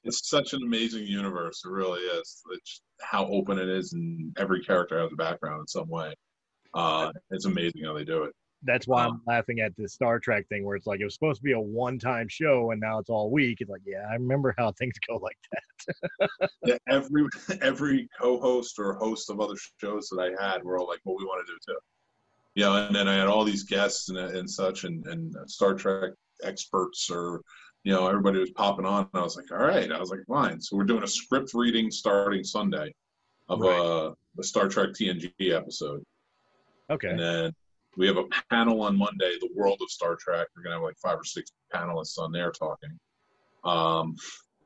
[0.07, 1.61] It's such an amazing universe.
[1.65, 2.41] It really is.
[2.53, 6.13] It's how open it is, and every character has a background in some way.
[6.73, 8.33] Uh, it's amazing how they do it.
[8.67, 9.05] That's why.
[9.05, 11.53] I'm laughing at the Star Trek thing where it's like it was supposed to be
[11.53, 13.61] a one-time show and now it's all week.
[13.61, 16.49] It's like, yeah, I remember how things go like that.
[16.63, 17.25] Yeah, every
[17.61, 21.25] every co-host or host of other shows that I had were all like, "Well, we
[21.25, 21.79] want to do too."
[22.55, 25.75] You know, and then I had all these guests and, and such, and, and Star
[25.75, 26.11] Trek
[26.43, 27.41] experts, or
[27.83, 29.07] you know, everybody was popping on.
[29.13, 31.51] And I was like, "All right," I was like, "Fine." So we're doing a script
[31.53, 32.93] reading starting Sunday
[33.49, 33.79] of Right.
[33.79, 36.03] uh, the Star Trek TNG episode.
[36.89, 37.09] Okay.
[37.09, 37.55] And then
[37.97, 40.47] we have a panel on Monday, the world of Star Trek.
[40.55, 42.97] We're gonna have like five or six panelists on there talking.
[43.63, 44.15] Um,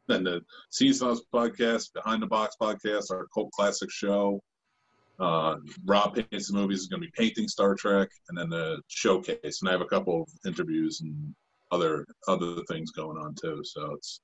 [0.08, 4.42] then the Seasons podcast, Behind the Box podcast, our cult classic show.
[5.20, 5.56] uh,
[5.86, 9.62] Rob paints the movies is going to be painting Star Trek, and then the showcase.
[9.62, 11.34] And I have a couple of interviews and
[11.72, 13.62] other other things going on too.
[13.64, 14.22] So it's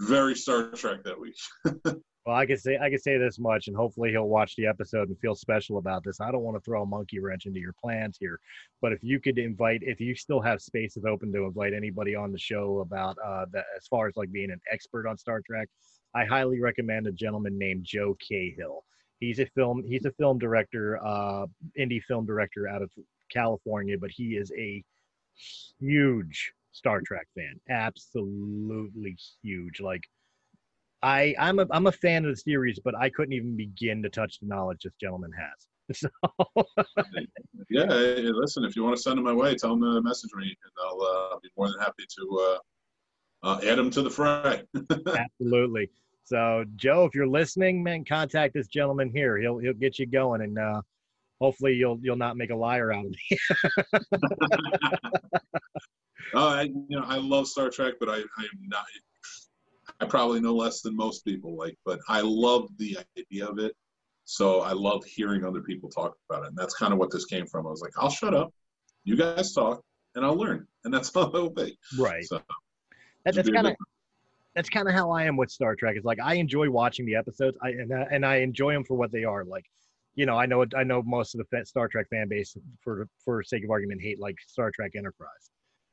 [0.00, 1.36] very Star Trek that week.
[2.26, 5.08] Well, I can say I can say this much, and hopefully he'll watch the episode
[5.08, 6.20] and feel special about this.
[6.20, 8.40] I don't want to throw a monkey wrench into your plans here,
[8.82, 12.32] but if you could invite, if you still have spaces open to invite anybody on
[12.32, 15.68] the show about uh, that, as far as like being an expert on Star Trek,
[16.16, 18.82] I highly recommend a gentleman named Joe Cahill.
[19.20, 21.46] He's a film he's a film director, uh,
[21.78, 22.90] indie film director out of
[23.32, 24.82] California, but he is a
[25.78, 30.02] huge Star Trek fan, absolutely huge, like
[31.02, 34.10] I I'm a I'm a fan of the series, but I couldn't even begin to
[34.10, 35.66] touch the knowledge this gentleman has.
[35.94, 36.08] So
[37.70, 40.32] yeah, hey, listen, if you want to send him my way, tell him to message
[40.34, 42.58] me, and I'll uh, be more than happy to
[43.44, 44.64] uh, uh, add him to the fray.
[45.16, 45.88] absolutely.
[46.24, 49.38] So Joe, if you're listening, man, contact this gentleman here.
[49.38, 50.82] He'll he'll get you going, and uh,
[51.40, 53.38] hopefully you'll you'll not make a liar out of me.
[56.34, 58.84] oh, I, you know, I love Star Trek, but I I am not.
[60.00, 63.74] I probably know less than most people, like, but I love the idea of it.
[64.24, 66.48] So I love hearing other people talk about it.
[66.48, 67.66] And that's kind of what this came from.
[67.66, 68.52] I was like, I'll shut up.
[69.04, 69.80] You guys talk
[70.14, 70.66] and I'll learn.
[70.84, 71.76] And that's how it'll be.
[71.98, 72.24] Right.
[72.24, 72.40] So,
[73.24, 73.74] that, that's kind of
[74.54, 75.96] that's kind of how I am with Star Trek.
[75.96, 78.96] It's like I enjoy watching the episodes, I and, I, and I enjoy them for
[78.96, 79.44] what they are.
[79.44, 79.64] Like,
[80.14, 83.42] you know, I know I know most of the Star Trek fan base, for for
[83.42, 85.50] sake of argument, hate like Star Trek Enterprise.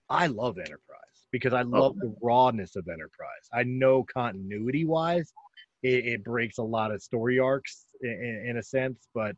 [0.10, 3.48] I love Enterprise because I love the rawness of Enterprise.
[3.52, 5.34] I know continuity wise,
[5.82, 9.36] it, it, breaks a lot of story arcs in, in, a sense, but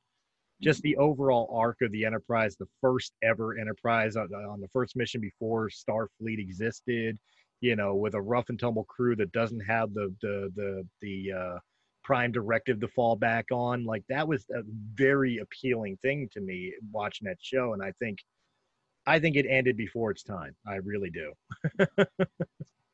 [0.62, 4.96] just the overall arc of the Enterprise, the first ever Enterprise on, on the first
[4.96, 7.18] mission before Starfleet existed,
[7.62, 11.32] you know, with a rough and tumble crew that doesn't have the the the the
[11.32, 11.60] uh,
[12.04, 14.62] prime directive to fall back on, like that was a
[14.94, 18.20] very appealing thing to me watching that show, and I think
[19.08, 20.56] I think it ended before its time.
[20.68, 21.34] I really do.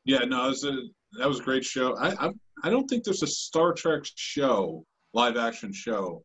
[0.04, 0.76] yeah, no, was a
[1.18, 1.96] that was a great show.
[1.96, 2.32] I, I
[2.64, 4.84] I don't think there's a Star Trek show,
[5.14, 6.24] live action show,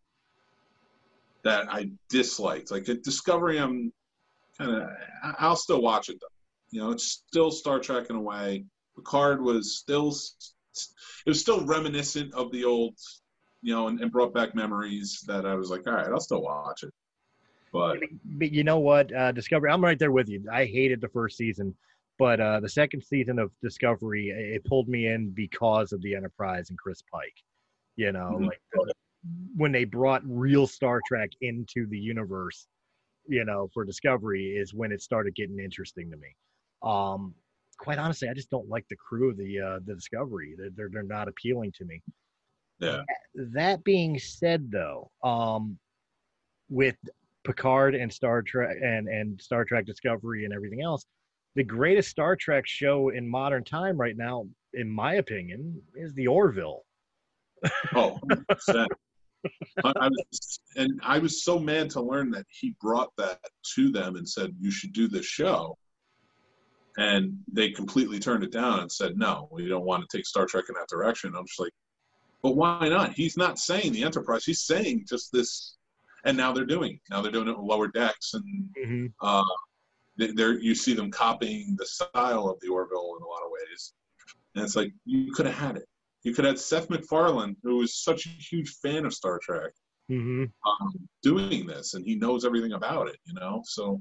[1.44, 2.72] that I disliked.
[2.72, 3.92] Like Discovery, I'm
[4.58, 4.90] kind of
[5.40, 6.28] I'll still watch it though.
[6.72, 8.66] You know, it's still Star Trek in a way.
[8.96, 12.96] Picard was still it was still reminiscent of the old,
[13.62, 16.42] you know, and, and brought back memories that I was like, all right, I'll still
[16.42, 16.94] watch it.
[17.74, 20.44] But, but you know what, uh, Discovery, I'm right there with you.
[20.52, 21.76] I hated the first season,
[22.18, 26.70] but uh, the second season of Discovery, it pulled me in because of the Enterprise
[26.70, 27.36] and Chris Pike.
[27.96, 28.46] You know, mm-hmm.
[28.46, 28.94] like the,
[29.56, 32.68] when they brought real Star Trek into the universe,
[33.28, 36.36] you know, for Discovery is when it started getting interesting to me.
[36.84, 37.34] Um,
[37.78, 40.56] quite honestly, I just don't like the crew of the uh, the Discovery.
[40.58, 42.02] They're, they're they're not appealing to me.
[42.80, 43.02] Yeah.
[43.34, 45.78] That being said, though, um,
[46.70, 46.98] with
[47.48, 51.06] Picard and Star Trek and and Star Trek Discovery and everything else.
[51.56, 56.28] The greatest Star Trek show in modern time right now, in my opinion, is the
[56.28, 56.84] Orville.
[57.96, 58.20] oh,
[59.84, 63.40] I, was, and I was so mad to learn that he brought that
[63.76, 65.78] to them and said you should do this show,
[66.98, 70.46] and they completely turned it down and said no, we don't want to take Star
[70.46, 71.34] Trek in that direction.
[71.36, 71.74] I'm just like,
[72.44, 73.14] but why not?
[73.14, 74.46] He's not saying the Enterprise.
[74.46, 75.77] He's saying just this
[76.28, 77.00] and now they're doing it.
[77.10, 78.44] Now they're doing it with lower decks, and
[78.78, 79.06] mm-hmm.
[79.22, 79.44] uh,
[80.18, 83.94] they're you see them copying the style of the Orville in a lot of ways.
[84.54, 85.88] And it's like you could have had it.
[86.24, 89.72] You could have Seth MacFarlane, who is such a huge fan of Star Trek,
[90.12, 90.44] mm-hmm.
[90.44, 93.18] um, doing this, and he knows everything about it.
[93.26, 94.00] You know, so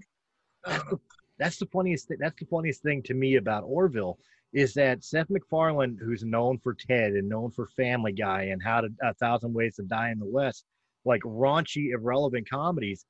[0.65, 0.99] that's the,
[1.39, 2.09] that's the funniest.
[2.09, 4.19] Th- that's the funniest thing to me about Orville
[4.53, 8.81] is that Seth MacFarlane, who's known for Ted and known for Family Guy and How
[8.81, 10.65] to A Thousand Ways to Die in the West,
[11.07, 13.07] like raunchy, irrelevant comedies,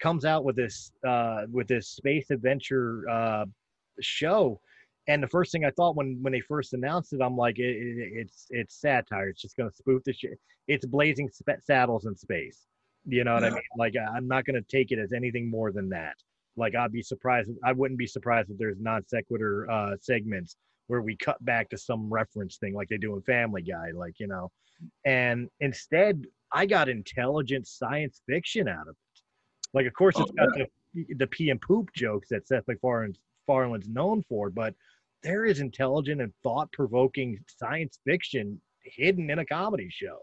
[0.00, 3.44] comes out with this uh, with this space adventure uh,
[4.00, 4.60] show.
[5.08, 7.76] And the first thing I thought when when they first announced it, I'm like, it,
[7.76, 9.28] it, it's it's satire.
[9.30, 10.38] It's just going to spoof the shit.
[10.68, 12.66] It's blazing sp- saddles in space.
[13.06, 13.48] You know what yeah.
[13.48, 13.62] I mean?
[13.78, 16.14] Like I'm not going to take it as anything more than that.
[16.56, 17.50] Like I'd be surprised.
[17.64, 20.56] I wouldn't be surprised if there's non sequitur uh, segments
[20.88, 23.92] where we cut back to some reference thing like they do in Family Guy.
[23.94, 24.50] Like you know,
[25.06, 29.20] and instead I got intelligent science fiction out of it.
[29.74, 30.64] Like, of course, it's oh, got yeah.
[30.94, 34.74] the, the pee and poop jokes that Seth MacFarlane's known for, but
[35.22, 40.18] there is intelligent and thought provoking science fiction hidden in a comedy show.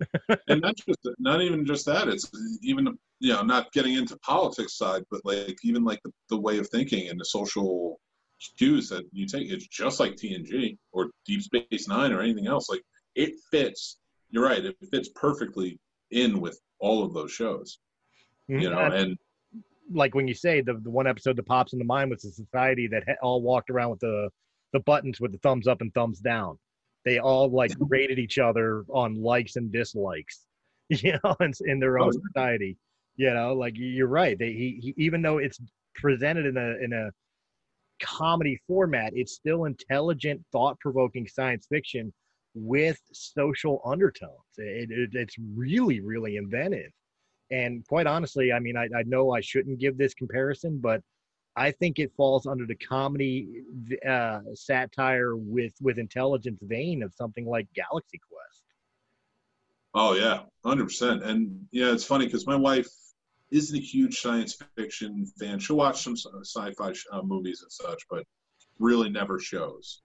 [0.48, 2.08] and not just not even just that.
[2.08, 2.28] It's
[2.62, 6.58] even you know not getting into politics side, but like even like the, the way
[6.58, 8.00] of thinking and the social
[8.58, 9.50] cues that you take.
[9.50, 12.68] It's just like TNG or Deep Space Nine or anything else.
[12.68, 12.82] Like
[13.14, 13.98] it fits
[14.32, 14.64] you're right.
[14.64, 15.78] It fits perfectly
[16.10, 17.78] in with all of those shows.
[18.50, 18.60] Mm-hmm.
[18.60, 19.18] You know, And, and
[19.92, 22.88] like when you say the, the one episode that pops into mind was the society
[22.88, 24.28] that ha- all walked around with the
[24.72, 26.58] the buttons with the thumbs up and thumbs down.
[27.04, 30.46] They all like rated each other on likes and dislikes,
[30.88, 32.76] you know, in, in their own Oh, society.
[33.16, 34.38] You know, like you're right.
[34.38, 35.60] They he, he even though it's
[35.94, 37.10] presented in a in a
[38.02, 42.12] comedy format, it's still intelligent, thought provoking science fiction
[42.54, 44.32] with social undertones.
[44.56, 46.92] It, it, it's really really inventive.
[47.50, 51.02] And quite honestly, I mean, I, I know I shouldn't give this comparison, but
[51.54, 53.62] I think it falls under the comedy
[54.08, 58.64] uh, satire with with intelligence vein of something like Galaxy Quest.
[59.94, 61.22] Oh yeah, hundred percent.
[61.22, 62.88] And yeah, it's funny because my wife
[63.50, 65.58] isn't a huge science fiction fan.
[65.58, 68.24] She'll watch some sci-fi uh, movies and such, but
[68.78, 70.00] really never shows.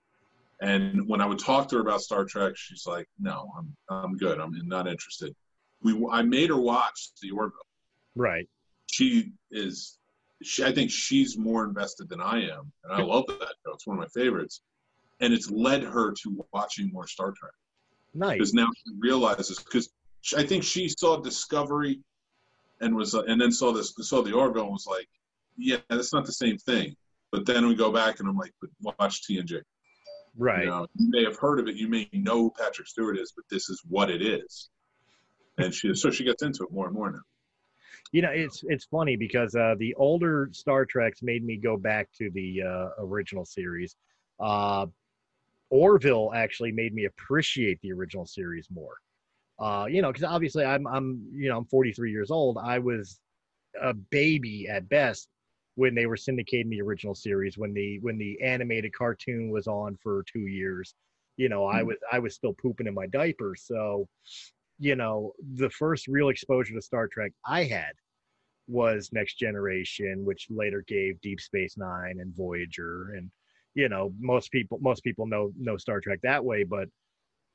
[0.62, 4.18] And when I would talk to her about Star Trek, she's like, "No, I'm I'm
[4.18, 4.39] good.
[4.39, 5.36] I'm not interested."
[5.84, 7.60] We I made her watch the Orville.
[8.16, 8.49] Right.
[8.88, 9.99] She is,
[10.41, 13.74] she, I think she's more invested than I am, and I love that show.
[13.74, 14.62] It's one of my favorites,
[15.20, 17.51] and it's led her to watching more Star Trek
[18.16, 18.34] Nice.
[18.34, 19.89] because now she realizes because
[20.36, 21.99] I think she saw Discovery
[22.82, 25.08] and was and then saw this saw the Orville and was like,
[25.58, 26.95] yeah, that's not the same thing.
[27.32, 29.62] But then we go back and I'm like, but watch TNG.
[30.38, 30.66] Right.
[30.66, 33.34] You, know, you may have heard of it, you may know who Patrick Stewart is,
[33.36, 34.70] but this is what it is.
[35.58, 37.22] And she so she gets into it more and more now.
[38.12, 42.10] You know, it's it's funny because uh, the older Star Treks made me go back
[42.20, 43.96] to the uh, original series.
[44.40, 44.86] Uh,
[45.70, 48.94] Orville actually made me appreciate the original series more.
[49.60, 52.60] Uh, you know, because obviously I'm I'm you know I'm 43 years old.
[52.62, 53.20] I was
[53.82, 55.28] a baby at best
[55.78, 57.58] when they were syndicating the original series.
[57.58, 60.96] When the when the animated cartoon was on for two years,
[61.38, 61.86] you know, I Mhm.
[61.86, 63.56] was I was still pooping in my diaper.
[63.58, 64.10] So,
[64.80, 67.94] you know, the first real exposure to Star Trek I had
[68.68, 73.32] was Next Generation, which later gave Deep Space Nine and Voyager, and
[73.76, 76.90] you know most people most people know know Star Trek that way, but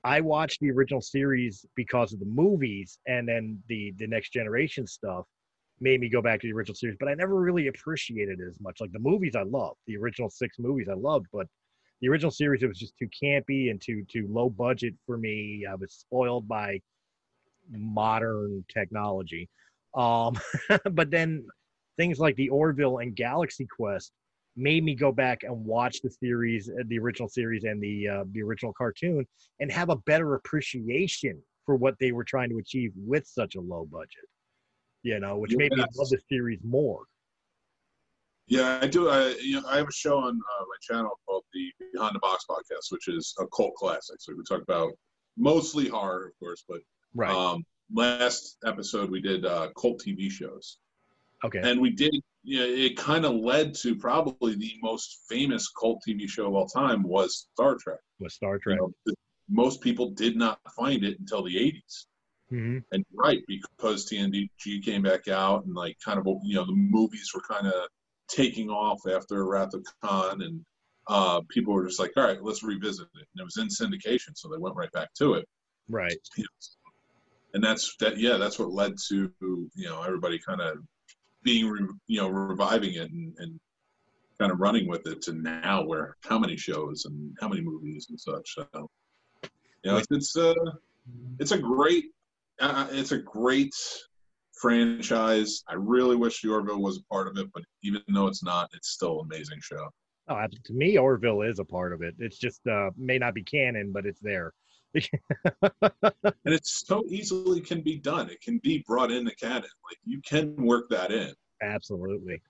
[0.05, 4.87] I watched the original series because of the movies, and then the the Next Generation
[4.87, 5.27] stuff
[5.83, 6.97] made me go back to the original series.
[6.99, 8.80] But I never really appreciated it as much.
[8.80, 11.47] Like the movies, I loved the original six movies, I loved, but
[12.01, 15.66] the original series it was just too campy and too too low budget for me.
[15.68, 16.80] I was spoiled by
[17.70, 19.49] modern technology.
[19.95, 20.39] Um,
[20.93, 21.47] but then
[21.97, 24.12] things like the Orville and Galaxy Quest
[24.57, 28.24] made me go back and watch the series, uh, the original series, and the uh,
[28.33, 29.26] the original cartoon,
[29.61, 33.61] and have a better appreciation for what they were trying to achieve with such a
[33.61, 34.28] low budget.
[35.03, 37.03] You know, which made me love the series more.
[38.46, 39.09] Yeah, I do.
[39.09, 42.18] I you know I have a show on uh, my channel called the Behind the
[42.20, 44.16] Box podcast, which is a cult classic.
[44.20, 44.92] So we talk about
[45.36, 46.80] mostly horror, of course, but
[47.14, 47.30] Right.
[47.34, 50.78] um, last episode we did uh, cult TV shows,
[51.44, 51.61] okay.
[51.62, 52.14] and we did.
[52.44, 56.55] You know, it kind of led to probably the most famous cult TV show of
[56.55, 58.00] all time was Star Trek.
[58.18, 58.78] Was Star You Trek.
[58.80, 59.14] know, the-
[59.48, 62.07] most people did not find it until the 80s.
[62.53, 64.50] Hmm And right, because TNG
[64.84, 67.88] came back out and like kind of you know the movies were kind of
[68.28, 70.62] taking off after Wrath of Khan, and
[71.09, 73.26] uh, people were just like, all right, let's revisit it.
[73.34, 75.48] And it was in syndication, so they went right back to it.
[75.88, 76.18] Right.
[76.36, 76.48] You know,
[77.55, 78.18] and that's that.
[78.18, 80.76] Yeah, that's what led to you know everybody kind of
[81.42, 83.59] being re, you know reviving it and, and
[84.38, 88.09] kind of running with it to now where how many shows and how many movies
[88.11, 88.57] and such.
[88.57, 88.90] So
[89.42, 90.55] you know, it's, it's uh
[91.38, 92.11] it's a great
[92.62, 93.74] uh, it's a great
[94.60, 95.62] franchise.
[95.68, 98.70] I really wish the Orville was a part of it, but even though it's not,
[98.72, 99.88] it's still an amazing show.
[100.28, 102.14] Oh, to me, Orville is a part of it.
[102.18, 104.52] It's just uh, may not be canon, but it's there.
[106.44, 108.28] And it's so easily can be done.
[108.28, 109.62] It can be brought into canon.
[109.62, 111.32] Like you can work that in.
[111.62, 112.42] Absolutely.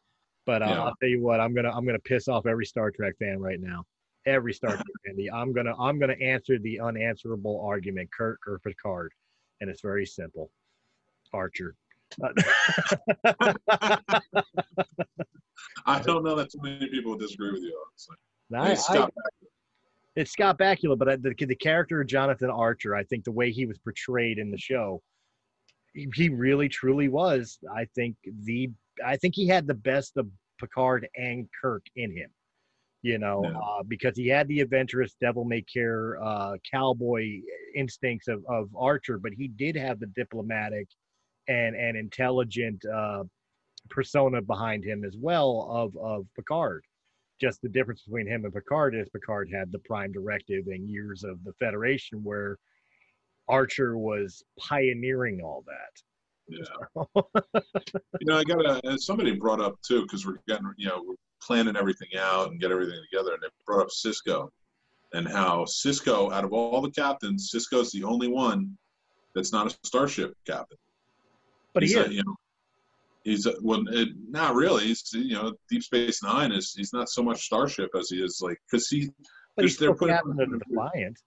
[0.44, 0.82] But uh, Yeah.
[0.82, 3.60] I'll tell you what, I'm gonna I'm gonna piss off every Star Trek fan right
[3.60, 3.84] now.
[4.26, 5.16] Every Star Trek fan.
[5.34, 9.12] I'm gonna I'm gonna answer the unanswerable argument, Kirk or Picard,
[9.62, 10.50] and it's very simple.
[11.32, 11.74] Archer.
[15.86, 17.80] I don't know that too many people disagree with you.
[17.88, 18.16] Honestly.
[18.54, 19.08] I- Hey, I-
[20.14, 23.64] it's Scott Bakula, but the the character of Jonathan Archer, I think the way he
[23.64, 25.00] was portrayed in the show,
[25.94, 27.58] he, he really truly was.
[27.74, 28.68] I think the
[29.02, 30.28] I think he had the best of
[30.60, 32.28] Picard and Kirk in him.
[33.02, 37.40] You know, uh, because he had the adventurous, devil may care, uh, cowboy
[37.74, 40.86] instincts of, of Archer, but he did have the diplomatic
[41.48, 43.24] and and intelligent uh,
[43.90, 46.84] persona behind him as well of of Picard
[47.42, 51.24] just the difference between him and Picard is Picard had the prime directive and years
[51.24, 52.56] of the Federation where
[53.48, 56.02] Archer was pioneering all that.
[56.46, 57.02] Yeah.
[58.20, 61.14] you know, I got to, somebody brought up too, because we're getting, you know, we're
[61.46, 63.32] planning everything out and get everything together.
[63.34, 64.48] And they brought up Sisko
[65.12, 68.76] and how Sisko, out of all the captains, Sisko's the only one
[69.34, 70.78] that's not a starship captain.
[71.74, 72.36] But he's he a, you know,
[73.24, 74.84] he's a, well, it, not really.
[74.84, 78.40] He's you know, Deep Space Nine is he's not so much starship as he is
[78.42, 79.10] like because he.
[79.56, 81.18] but he's they're still putting- captain of the Defiant.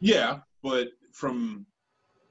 [0.00, 1.64] Yeah, but from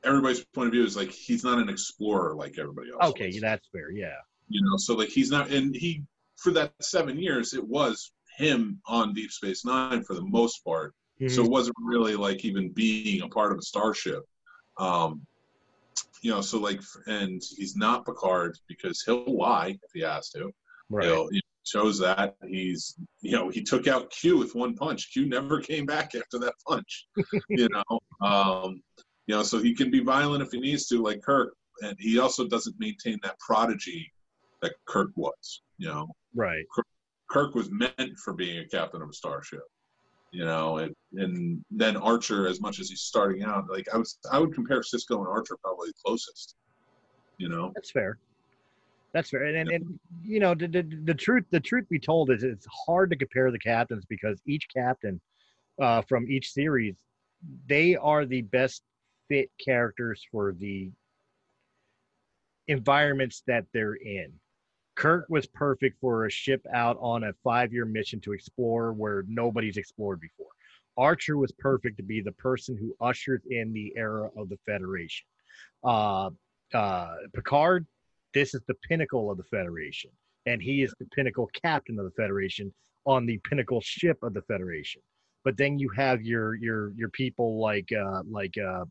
[0.03, 3.11] everybody's point of view, is like he's not an explorer like everybody else.
[3.11, 3.41] Okay, is.
[3.41, 3.89] that's fair.
[3.91, 4.13] Yeah.
[4.49, 6.03] you know so like he's not and he
[6.37, 10.93] for that seven years it was him on deep space nine for the most part.
[11.27, 11.45] So Mhm.
[11.45, 14.23] it wasn't really like even being a part of a starship.
[14.77, 15.25] Um
[16.21, 20.51] you know so like and he's not picard because he'll lie if he has to.
[20.89, 21.05] Right.
[21.05, 25.11] he'll he shows that he's you know he took out q with one punch.
[25.13, 27.07] Q never came back after that punch
[27.49, 27.99] you know?
[28.27, 28.81] Um
[29.27, 32.19] you know so he can be violent if he needs to like kirk and he
[32.19, 34.11] also doesn't maintain that prodigy
[34.61, 36.65] that kirk was you know Right.
[37.29, 39.63] kirk was meant for being a captain of a starship
[40.31, 44.07] you know and, and then archer as much as he's starting out like i would
[44.31, 46.55] i would compare sisko and archer probably the closest
[47.37, 48.17] you know That's fair.
[49.13, 49.43] That's fair.
[49.43, 52.67] And, and, and you know, the, the, the truth the truth be told is it's
[52.85, 55.21] hard to compare the captains because each captain
[55.81, 56.95] uh, from each series,
[57.67, 58.81] they are the best
[59.27, 60.91] fit characters for the
[62.67, 64.33] environments that they're in.
[64.95, 69.23] Kirk was perfect for a ship out on a five year mission to explore where
[69.27, 70.47] nobody's explored before.
[70.97, 75.25] Archer was perfect to be the person who ushers in the era of the Federation.
[75.83, 76.29] Uh,
[76.73, 77.87] uh, Picard,
[78.33, 80.11] this is the pinnacle of the Federation,
[80.45, 82.71] and he is the pinnacle captain of the Federation
[83.05, 85.01] on the pinnacle ship of the Federation.
[85.43, 88.85] But then you have your your your people like uh, like uh,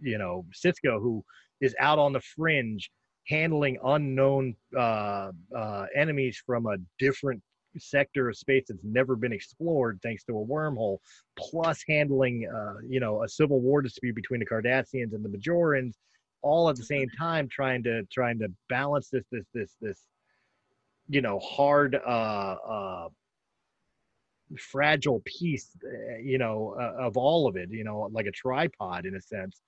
[0.00, 1.24] you know Sisko, who
[1.60, 2.90] is out on the fringe,
[3.28, 7.42] handling unknown uh, uh, enemies from a different
[7.78, 10.98] sector of space that's never been explored thanks to a wormhole
[11.38, 15.94] plus handling uh, you know a civil war dispute between the cardassians and the bajorans
[16.40, 20.00] all at the same time trying to trying to balance this this this this
[21.08, 23.08] you know hard uh uh
[24.58, 29.06] fragile piece uh, you know uh, of all of it you know like a tripod
[29.06, 29.60] in a sense.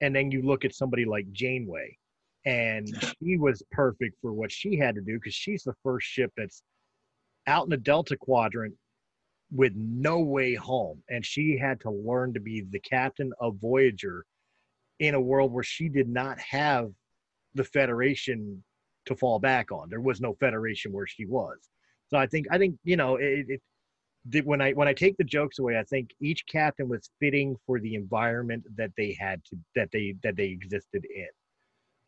[0.00, 1.98] And then you look at somebody like janeway
[2.48, 2.88] and
[3.22, 6.62] she was perfect for what she had to do because she's the first ship that's
[7.46, 8.74] out in the delta quadrant
[9.52, 14.24] with no way home and she had to learn to be the captain of voyager
[14.98, 16.90] in a world where she did not have
[17.54, 18.62] the federation
[19.06, 19.88] to fall back on.
[19.88, 21.56] There was no federation where she was.
[22.10, 23.60] So i think i think you know it,
[24.32, 27.54] it when i when i take the jokes away i think each captain was fitting
[27.66, 31.28] for the environment that they had to that they that they existed in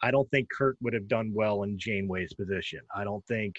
[0.02, 3.54] i don't think kirk would have done well in janeway's position i don't think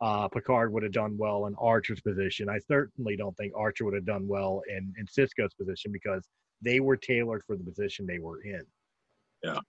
[0.00, 2.48] uh, Picard would have done well in Archer's position.
[2.48, 6.28] I certainly don't think Archer would have done well in, in Sisko's position because
[6.60, 8.62] they were tailored for the position they were in.
[9.42, 9.60] Yeah,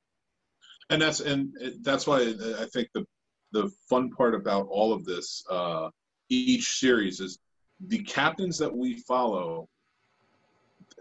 [0.90, 3.06] and that's and that's why I think the
[3.52, 5.90] the fun part about all of this uh,
[6.30, 7.40] each series is
[7.80, 9.70] the captains that we follow.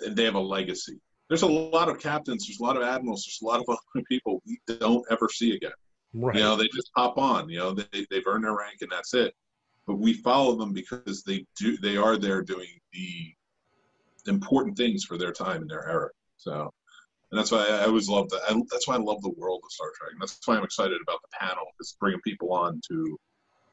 [0.07, 1.01] They have a legacy.
[1.29, 2.47] There's a lot of captains.
[2.47, 3.25] There's a lot of admirals.
[3.25, 5.73] There's a lot of other people we don't ever see again.
[6.13, 6.37] Right.
[6.37, 7.49] You know, they just hop on.
[7.49, 9.35] You know, they they've earned their rank and that's it.
[9.87, 11.77] But we follow them because they do.
[11.77, 13.35] They are there doing the
[14.27, 16.11] important things for their time and their era.
[16.37, 16.71] So,
[17.31, 18.43] and that's why I always love that.
[18.49, 20.13] I, that's why I love the world of Star Trek.
[20.13, 21.65] And that's why I'm excited about the panel.
[21.81, 23.19] Is bringing people on to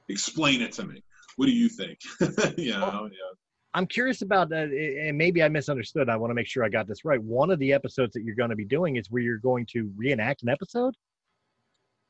[0.10, 1.04] explain it to me.
[1.36, 2.00] What do you think?
[2.58, 3.34] you know, yeah.
[3.74, 6.10] I'm curious about that, and maybe I misunderstood.
[6.10, 7.22] I want to make sure I got this right.
[7.22, 9.90] One of the episodes that you're going to be doing is where you're going to
[9.96, 10.94] reenact an episode.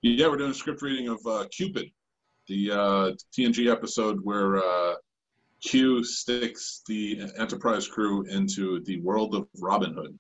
[0.02, 1.92] Yeah, we're doing a script reading of uh, Qpid,
[2.48, 4.96] the uh, TNG episode where uh,
[5.64, 10.18] Q sticks the Enterprise crew into the world of Robin Hood.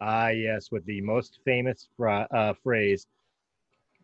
[0.00, 3.08] Ah, yes, with the most famous fra- uh, phrase,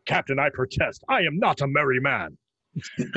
[0.05, 1.05] "Captain, I protest.
[1.09, 2.37] I am not a merry man."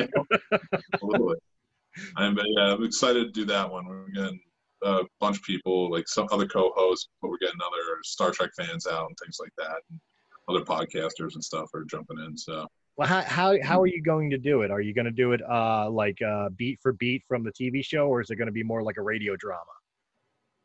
[2.16, 3.86] I'm, yeah, I'm excited to do that one.
[3.88, 4.40] We're getting
[4.84, 8.88] a bunch of people, like some other co-hosts, but we're getting other Star Trek fans
[8.88, 9.78] out and things like that.
[9.90, 10.00] And
[10.48, 12.38] other podcasters and stuff are jumping in.
[12.38, 12.68] So
[12.98, 14.70] Well, how how how are you going to do it?
[14.72, 17.84] Are you going to do it uh, like uh, beat for beat from the TV
[17.84, 19.64] show, or is it going to be more like a radio drama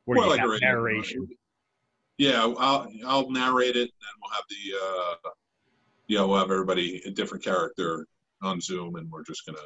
[0.05, 0.83] where More you like a have radio drama.
[0.89, 1.29] narration?
[2.19, 5.31] yeah, I'll I'll narrate it, and we'll have the uh,
[6.09, 8.07] you know we'll have everybody a different character
[8.43, 9.59] on Zoom, and we're just gonna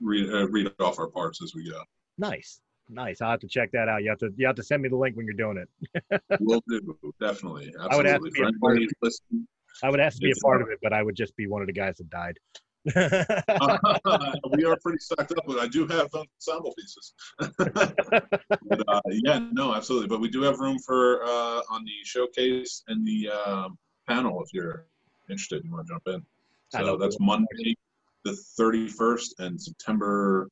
[0.00, 1.82] read uh, read off our parts as we go.
[2.18, 2.60] Nice,
[2.92, 3.20] Nice.
[3.20, 4.02] I'll have to check that out.
[4.02, 6.22] You have to you have to send me the link when you're doing it.
[6.40, 6.80] We'll do
[7.20, 7.72] definitely.
[7.80, 7.88] Absolutely.
[7.90, 9.46] I would have to be a part of listening,
[9.82, 11.60] I would ask to be a part of it, but I would just be one
[11.60, 12.38] of the guys that died.
[14.56, 17.14] we are pretty stocked up, but I do have ensemble pieces.
[17.38, 20.08] but, uh, yeah, no, absolutely.
[20.08, 23.78] But we do have room for uh, on the showcase and the um,
[24.08, 24.86] panel if you're
[25.28, 25.62] interested.
[25.64, 26.24] You want to jump in?
[26.70, 27.76] So that's Monday,
[28.24, 30.48] the 31st, and September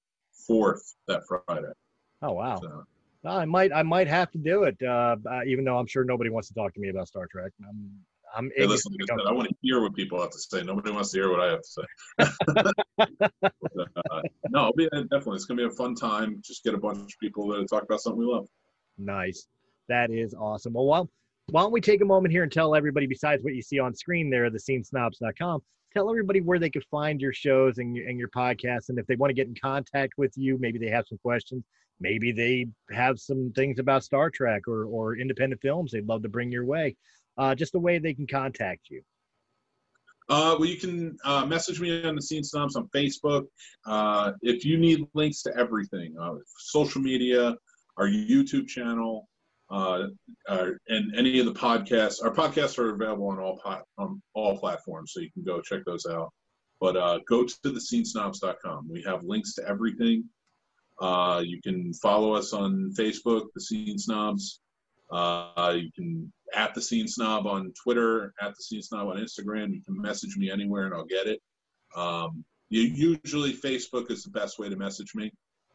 [0.51, 1.73] 4th, that Friday.
[2.23, 2.61] oh wow.
[2.61, 2.85] So,
[3.29, 6.31] I might I might have to do it, uh, uh, even though I'm sure nobody
[6.31, 7.53] wants to talk to me about Star Trek.
[7.69, 7.91] I'm
[8.37, 10.63] I'm hey, listen, like I said, I want to hear what people have to say.
[10.63, 11.83] Nobody wants to hear what I have to say.
[13.75, 15.37] But, uh, no, it'll be definitely.
[15.37, 16.41] It's gonna be a fun time.
[16.45, 18.49] Just get a bunch of people to talk about something we love.
[18.99, 19.47] Nice.
[19.89, 20.73] That is awesome.
[20.73, 21.03] Well, why,
[21.51, 23.95] why don't we take a moment here and tell everybody, besides what you see on
[23.95, 25.63] screen there, the scenesnobs.com,
[25.99, 28.89] tell everybody where they could find your shows and your, and your podcasts.
[28.89, 31.65] And if they want to get in contact with you, maybe they have some questions,
[32.01, 36.29] maybe they have some things about Star Trek or, or independent films they'd love to
[36.29, 36.97] bring your way.
[37.37, 39.03] Uh, just the way they can contact you.
[40.29, 43.47] Uh, well, you can uh, message me on the Scene Snobs on Facebook.
[43.87, 47.57] Uh, if you need links to everything, uh, social media,
[47.97, 49.28] our YouTube channel,
[49.71, 50.05] uh,
[50.49, 52.23] uh, and any of the podcasts.
[52.23, 55.83] Our podcasts are available on all pot, on all platforms, so you can go check
[55.85, 56.33] those out.
[56.81, 58.89] But uh, go to the scenesnobs.com.
[58.91, 60.25] We have links to everything.
[61.01, 64.61] Uh, you can follow us on Facebook, the Scene Snobs.
[65.11, 69.73] Uh, you can at the Scene Snob on Twitter, at the Scene Snob on Instagram.
[69.73, 71.41] You can message me anywhere and I'll get it.
[71.97, 75.33] Um, usually Facebook is the best way to message me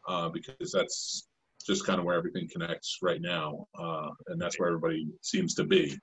[0.08, 1.26] uh, because that's
[1.64, 5.64] just kind of where everything connects right now, uh, and that's where everybody seems to
[5.64, 5.98] be,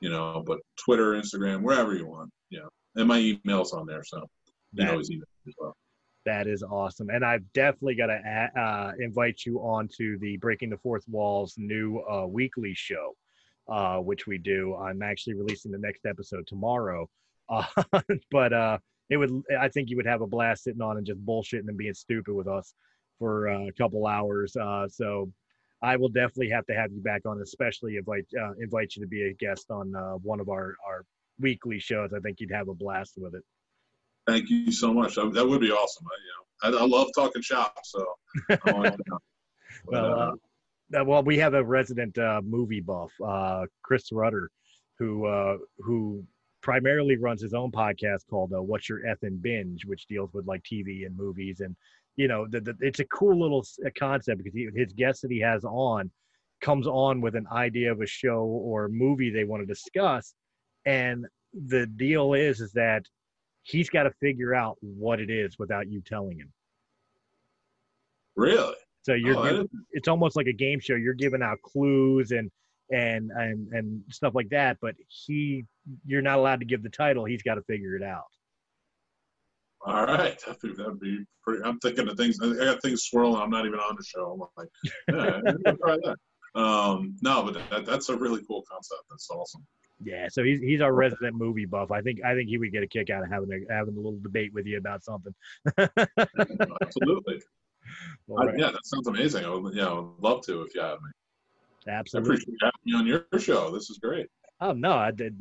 [0.00, 0.42] you know.
[0.46, 2.68] But Twitter, Instagram, wherever you want, you know.
[2.96, 4.26] And my email's on there, so
[4.72, 5.76] you always email as well.
[6.24, 7.10] That is awesome.
[7.10, 11.54] And I've definitely got to uh, invite you on to the Breaking the Fourth Walls
[11.56, 13.16] new uh, weekly show,
[13.68, 14.76] uh, which we do.
[14.76, 17.08] I'm actually releasing the next episode tomorrow.
[17.48, 17.64] Uh,
[18.30, 18.78] but uh,
[19.10, 21.76] it would, I think you would have a blast sitting on and just bullshitting and
[21.76, 22.72] being stupid with us
[23.22, 24.56] for uh, a couple hours.
[24.56, 25.30] Uh, so
[25.80, 29.08] I will definitely have to have you back on, especially invite uh, invite you to
[29.08, 31.04] be a guest on uh, one of our, our
[31.38, 32.12] weekly shows.
[32.12, 33.44] I think you'd have a blast with it.
[34.26, 35.14] Thank you so much.
[35.14, 36.06] That, that would be awesome.
[36.06, 38.04] I, you know, I, I love talking shop, so.
[38.50, 39.18] I'm always down.
[39.86, 40.34] But, Well,
[41.00, 44.50] uh, well, we have a resident uh, movie buff, uh, Chris Rudder,
[44.98, 46.24] who uh, who
[46.60, 50.62] primarily runs his own podcast called uh, "What's Your Effing Binge," which deals with like
[50.62, 51.74] TV and movies, and
[52.16, 53.64] you know, the, the, it's a cool little
[53.98, 56.10] concept because he, his guest that he has on
[56.60, 60.34] comes on with an idea of a show or movie they want to discuss,
[60.84, 61.26] and
[61.66, 63.04] the deal is is that
[63.62, 66.52] he's got to figure out what it is without you telling him.
[68.36, 68.74] really?
[69.02, 70.94] So you're oh, giving, it's almost like a game show.
[70.94, 72.50] You're giving out clues and
[72.90, 75.64] and and and stuff like that, but he
[76.06, 77.24] you're not allowed to give the title.
[77.24, 78.22] He's got to figure it out.
[79.84, 81.64] All right, that'd be, that'd be pretty.
[81.64, 82.38] I'm thinking of things.
[82.40, 83.40] I got things swirling.
[83.42, 84.32] I'm not even on the show.
[84.32, 84.68] I'm like,
[85.64, 86.60] yeah, try that.
[86.60, 89.02] Um, no, but that, that's a really cool concept.
[89.10, 89.64] That's awesome.
[90.04, 91.90] Yeah, so he's he's our resident movie buff.
[91.90, 93.96] I think I think he would get a kick out of having a having a
[93.96, 95.34] little debate with you about something.
[95.78, 97.40] Absolutely.
[98.28, 99.44] All I- yeah, that sounds amazing.
[99.44, 101.10] I would, yeah, I would love to if you have me.
[101.88, 102.34] I Absolutely.
[102.34, 103.70] appreciate having me on your show.
[103.72, 104.26] This is great.
[104.60, 105.34] Oh no, I, the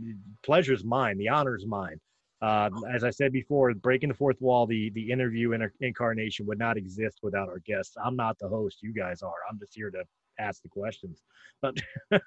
[0.44, 1.18] pleasure's mine.
[1.18, 2.00] The honor's mine.
[2.42, 6.58] Uh, as I said before, breaking the fourth wall, the the interview inter- incarnation would
[6.58, 7.96] not exist without our guests.
[8.04, 9.36] I'm not the host; you guys are.
[9.50, 10.04] I'm just here to
[10.40, 11.22] ask the questions.
[11.62, 11.78] But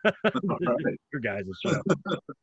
[1.12, 1.80] your guys' show.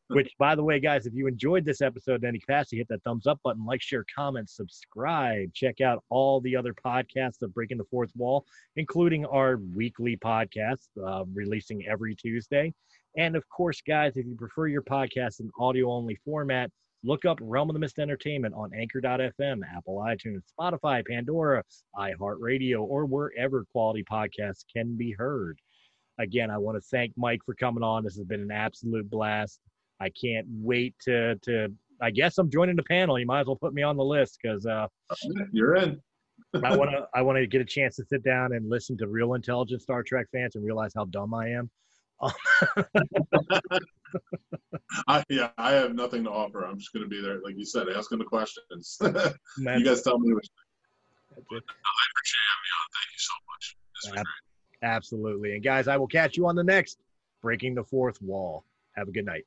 [0.08, 3.02] Which, by the way, guys, if you enjoyed this episode in any capacity, hit that
[3.02, 5.52] thumbs up button, like, share, comment, subscribe.
[5.54, 8.44] Check out all the other podcasts of Breaking the Fourth Wall,
[8.76, 12.72] including our weekly podcast, uh, releasing every Tuesday.
[13.16, 16.70] And of course, guys, if you prefer your podcast in audio only format,
[17.04, 21.62] look up Realm of the Mist Entertainment on Anchor.fm, Apple iTunes, Spotify, Pandora,
[21.96, 25.58] iHeartRadio, or wherever quality podcasts can be heard.
[26.18, 28.04] Again, I want to thank Mike for coming on.
[28.04, 29.60] This has been an absolute blast.
[30.00, 31.68] I can't wait to to.
[32.00, 33.18] I guess I'm joining the panel.
[33.18, 34.86] You might as well put me on the list because uh,
[35.52, 36.00] You're in.
[36.62, 37.06] I want to.
[37.14, 40.02] I want to get a chance to sit down and listen to real intelligent Star
[40.02, 41.70] Trek fans and realize how dumb I am.
[45.08, 46.64] I, yeah, I have nothing to offer.
[46.64, 48.98] I'm just going to be there, like you said, asking the questions.
[49.02, 50.48] You guys tell me which.
[51.30, 51.64] that's it.
[51.68, 52.88] I appreciate having on.
[52.94, 53.76] Thank you so much.
[54.18, 54.26] Ab-
[54.82, 55.54] Absolutely.
[55.54, 56.98] And guys, I will catch you on the next
[57.40, 58.64] Breaking the Fourth Wall.
[58.96, 59.46] Have a good night.